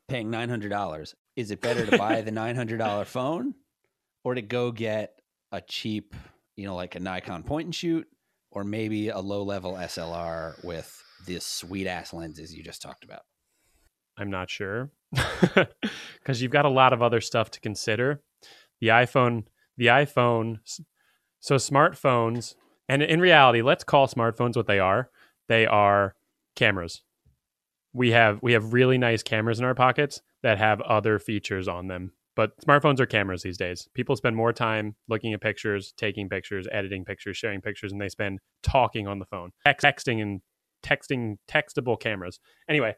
[0.08, 3.54] paying nine hundred dollars, is it better to buy the nine hundred dollar phone
[4.24, 5.20] or to go get
[5.52, 6.14] a cheap,
[6.56, 8.06] you know, like a Nikon point and shoot,
[8.50, 13.22] or maybe a low level SLR with the sweet ass lenses you just talked about?
[14.18, 14.90] I'm not sure
[16.18, 18.22] because you've got a lot of other stuff to consider.
[18.80, 19.44] The iPhone,
[19.76, 20.58] the iPhone,
[21.40, 22.54] so smartphones,
[22.88, 25.10] and in reality, let's call smartphones what they are.
[25.48, 26.14] They are
[26.56, 27.02] cameras.
[27.92, 31.88] We have we have really nice cameras in our pockets that have other features on
[31.88, 32.12] them.
[32.34, 33.88] But smartphones are cameras these days.
[33.94, 38.08] People spend more time looking at pictures, taking pictures, editing pictures, sharing pictures, and they
[38.08, 40.40] spend talking on the phone, text- texting and
[40.82, 42.40] texting textable cameras.
[42.68, 42.94] Anyway,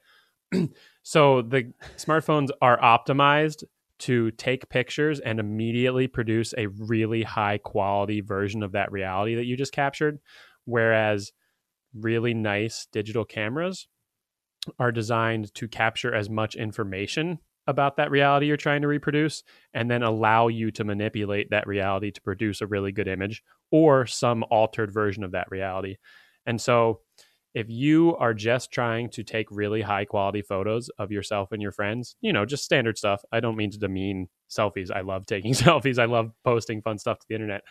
[1.03, 3.65] so the smartphones are optimized
[4.01, 9.45] to take pictures and immediately produce a really high quality version of that reality that
[9.45, 10.19] you just captured
[10.65, 11.33] whereas
[11.95, 13.87] really nice digital cameras
[14.79, 19.43] are designed to capture as much information about that reality you're trying to reproduce
[19.73, 24.07] and then allow you to manipulate that reality to produce a really good image or
[24.07, 25.97] some altered version of that reality.
[26.47, 27.01] And so
[27.55, 31.71] if you are just trying to take really high quality photos of yourself and your
[31.73, 33.25] friends, you know, just standard stuff.
[33.31, 34.91] I don't mean to demean selfies.
[34.91, 35.99] I love taking selfies.
[35.99, 37.63] I love posting fun stuff to the internet.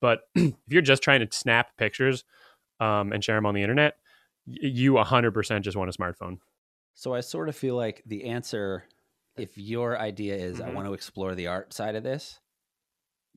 [0.00, 2.24] But if you're just trying to snap pictures
[2.80, 3.96] um, and share them on the internet,
[4.46, 6.38] you 100% just want a smartphone.
[6.94, 8.84] So I sort of feel like the answer,
[9.36, 10.74] if your idea is I Mhm.
[10.74, 12.40] want to explore the art side of this,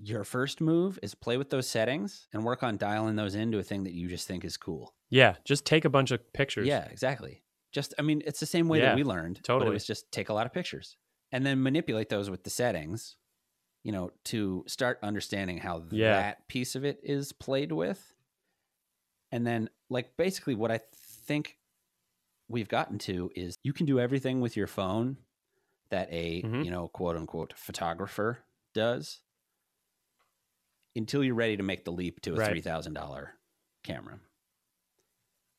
[0.02, 3.64] your first move is play with those settings and work on dialing those into a
[3.64, 4.96] thing that you just think is cool.
[5.10, 6.68] Yeah, just take a bunch of pictures.
[6.68, 7.44] Yeah, exactly.
[7.72, 9.38] Just, I mean, it's the same way Yeah, that we learned.
[9.38, 9.72] But totally.
[9.72, 10.98] it was just take a lot of pictures
[11.32, 13.18] and then manipulate those with the settings,
[13.84, 16.14] you know, to start understanding how Yeah.
[16.22, 18.14] that piece of it is played with.
[19.32, 21.58] And then, like, basically, what I think
[22.48, 25.18] we've gotten to is you can do everything with your phone
[25.90, 26.66] that a Mhm.
[26.66, 28.40] you know quote unquote photographer
[28.74, 29.22] does
[30.96, 32.50] until you're ready to make the leap to a Right.
[32.50, 33.36] three thousand dollar
[33.84, 34.20] camera.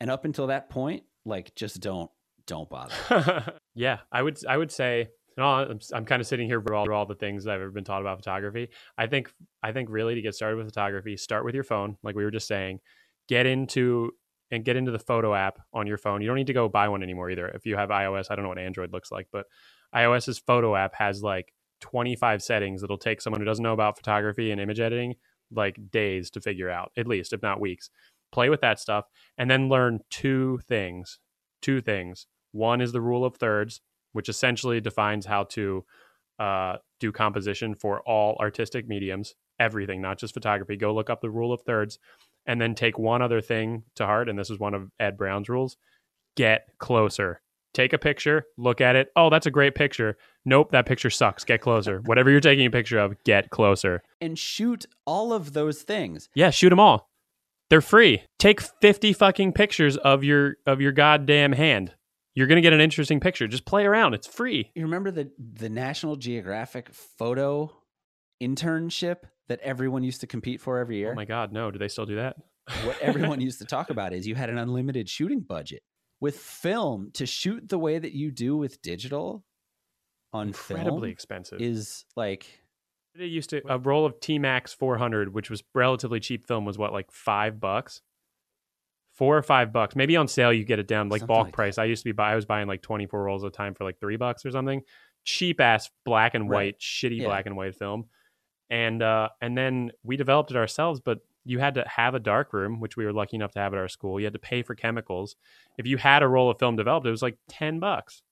[0.01, 2.11] And up until that point, like just don't
[2.47, 3.55] don't bother.
[3.75, 6.85] yeah, I would I would say no, I'm, I'm kind of sitting here for all,
[6.85, 8.69] for all the things I've ever been taught about photography.
[8.99, 12.15] I think I think really to get started with photography, start with your phone, like
[12.15, 12.81] we were just saying.
[13.29, 14.11] Get into
[14.51, 16.21] and get into the photo app on your phone.
[16.21, 17.47] You don't need to go buy one anymore either.
[17.49, 19.47] If you have iOS, I don't know what Android looks like, but
[19.95, 24.51] iOS's photo app has like 25 settings that'll take someone who doesn't know about photography
[24.51, 25.15] and image editing
[25.53, 27.91] like days to figure out, at least, if not weeks.
[28.33, 29.07] Play with that stuff
[29.37, 31.19] and then learn two things.
[31.63, 32.27] Two things.
[32.53, 33.81] One is the rule of thirds,
[34.13, 35.85] which essentially defines how to
[36.39, 40.77] uh, do composition for all artistic mediums, everything, not just photography.
[40.77, 41.99] Go look up the rule of thirds
[42.47, 44.29] and then take one other thing to heart.
[44.29, 45.77] And this is one of Ed Brown's rules
[46.37, 47.43] get closer.
[47.73, 49.09] Take a picture, look at it.
[49.15, 50.17] Oh, that's a great picture.
[50.45, 51.45] Nope, that picture sucks.
[51.45, 52.01] Get closer.
[52.05, 54.03] Whatever you're taking a picture of, get closer.
[54.21, 56.29] and shoot all of those things.
[56.35, 57.09] Yeah, shoot them all.
[57.69, 58.25] They're free.
[58.41, 61.95] Take 50 fucking pictures of your of your goddamn hand.
[62.35, 63.47] You're going to get an interesting picture.
[63.47, 64.15] Just play around.
[64.15, 64.73] It's free.
[64.75, 67.71] You remember the the National Geographic photo
[68.43, 69.19] internship
[69.49, 71.13] that everyone used to compete for every year?
[71.13, 71.71] Oh my god, no.
[71.71, 72.37] Do they still do that?
[72.85, 75.83] what everyone used to talk about is you had an unlimited shooting budget.
[76.21, 79.45] With film, to shoot the way that you do with digital
[80.33, 81.61] on incredibly film expensive.
[81.61, 82.61] is like
[83.15, 86.77] They used to a roll of T Max 400, which was relatively cheap film, was
[86.79, 88.03] what like five bucks,
[89.15, 89.97] four or five bucks.
[89.97, 91.79] Maybe on sale you get it down like bulk like price.
[91.79, 93.85] I used to be buy, I was buying like 24 rolls at a time for
[93.85, 94.83] like three bucks or something.
[95.25, 96.75] Cheap ass black and Right.
[96.75, 97.27] white, shitty Yeah.
[97.29, 98.09] black and white film,
[98.69, 101.19] and uh, and then we developed it ourselves, but.
[101.45, 103.79] You had to have a dark room, which we were lucky enough to have at
[103.79, 104.21] our school.
[104.21, 105.37] You had to pay for chemicals.
[105.79, 108.23] If you had a roll of film developed, it was like 10 bucks.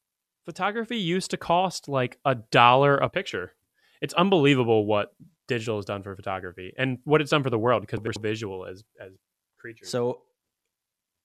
[0.45, 3.53] Photography used to cost like a dollar a picture
[4.01, 5.13] it's unbelievable what
[5.49, 8.65] digital has done for photography and what it's done for the world because we're visual
[8.65, 9.11] as as
[9.59, 9.89] creatures.
[9.89, 10.23] so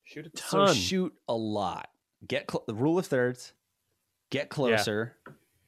[0.06, 0.74] shoot a so ton.
[0.76, 1.90] shoot a lot.
[2.28, 3.54] Get cl- the rule of thirds.
[4.32, 5.16] Get closer.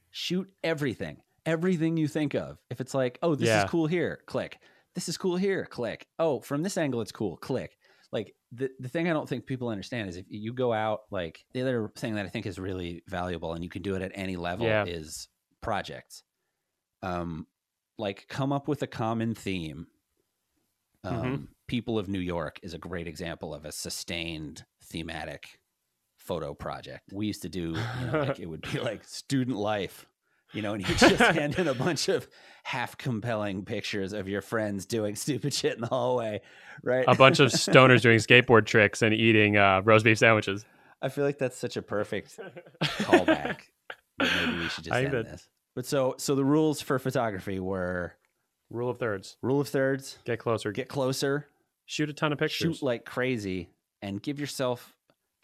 [0.10, 1.18] Shoot everything.
[1.46, 2.58] Everything you think of.
[2.72, 3.66] If it's like, oh, this Yeah.
[3.66, 4.58] is cool here, click.
[4.96, 6.08] This is cool here, click.
[6.20, 7.78] Oh, from this angle it's cool, click.
[8.12, 11.44] Like the the thing I don't think people understand is if you go out, like
[11.54, 14.12] the other thing that I think is really valuable and you can do it at
[14.16, 14.86] any level Yeah.
[14.86, 15.28] is
[15.62, 16.24] projects.
[17.02, 17.46] Um
[17.98, 19.88] like come up with a common theme.
[21.04, 21.48] Um, Mhm.
[21.68, 25.60] People of New York is a great example of a sustained thematic
[26.18, 27.12] photo project.
[27.12, 30.06] We used to do, you know, like it would be like student life,
[30.56, 32.28] you know, and you just hand in a bunch of
[32.64, 36.42] half compelling pictures of your friends doing stupid shit in the hallway,
[36.84, 37.06] right?
[37.08, 40.66] a bunch of stoners doing skateboard tricks and eating uh, roast beef sandwiches.
[41.02, 42.40] I feel like that's such a perfect
[42.84, 43.60] callback.
[44.20, 45.26] maybe we should just I end bet.
[45.26, 45.48] this.
[45.76, 48.16] But so, so the rules for photography were
[48.72, 49.38] Rule of thirds.
[49.44, 50.72] rule of thirds, Get closer.
[50.72, 51.48] get closer,
[51.86, 52.78] shoot a ton of pictures.
[52.78, 53.70] shoot like crazy,
[54.02, 54.95] and give yourself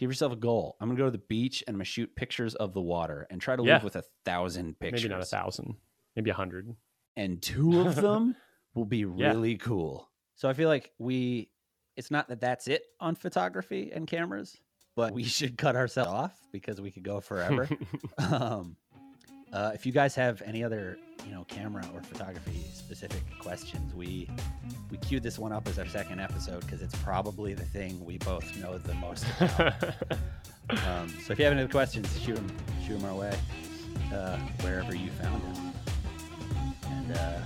[0.01, 0.75] give yourself a goal.
[0.81, 3.39] I'm gonna go to the beach and I'm gonna shoot pictures of the water and
[3.39, 3.75] try to Yeah.
[3.75, 5.03] live with a thousand pictures.
[5.03, 5.75] Maybe not a thousand.
[6.15, 6.75] Maybe a hundred.
[7.15, 8.35] and two of them
[8.73, 9.29] will be Yeah.
[9.31, 10.09] really cool.
[10.35, 11.51] So I feel like we,
[11.95, 14.57] it's not that that's it on photography and cameras,
[14.95, 17.69] but we should cut ourselves off because we could go forever.
[18.17, 18.75] um,
[19.53, 24.29] uh, if you guys have any other, you know, camera or photography specific questions, we
[24.89, 28.17] we queued this one up as our second episode because it's probably the thing we
[28.19, 29.83] both know the most about.
[30.87, 32.51] um, so if you have any other questions, shoot them
[32.85, 33.37] shoot them our way
[34.13, 35.73] uh, wherever you found them.
[36.85, 37.39] And uh,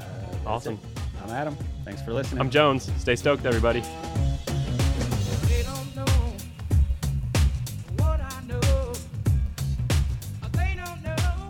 [0.46, 0.76] awesome.
[0.76, 1.02] it.
[1.24, 1.58] I'm Adam.
[1.84, 2.40] Thanks for listening.
[2.42, 2.92] I'm Jones.
[2.98, 3.84] Stay stoked, everybody.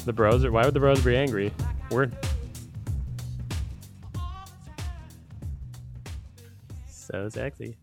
[0.06, 0.52] The bros are.
[0.52, 1.52] Why would the bros be angry?
[1.90, 2.12] We're
[6.88, 7.76] so sexy.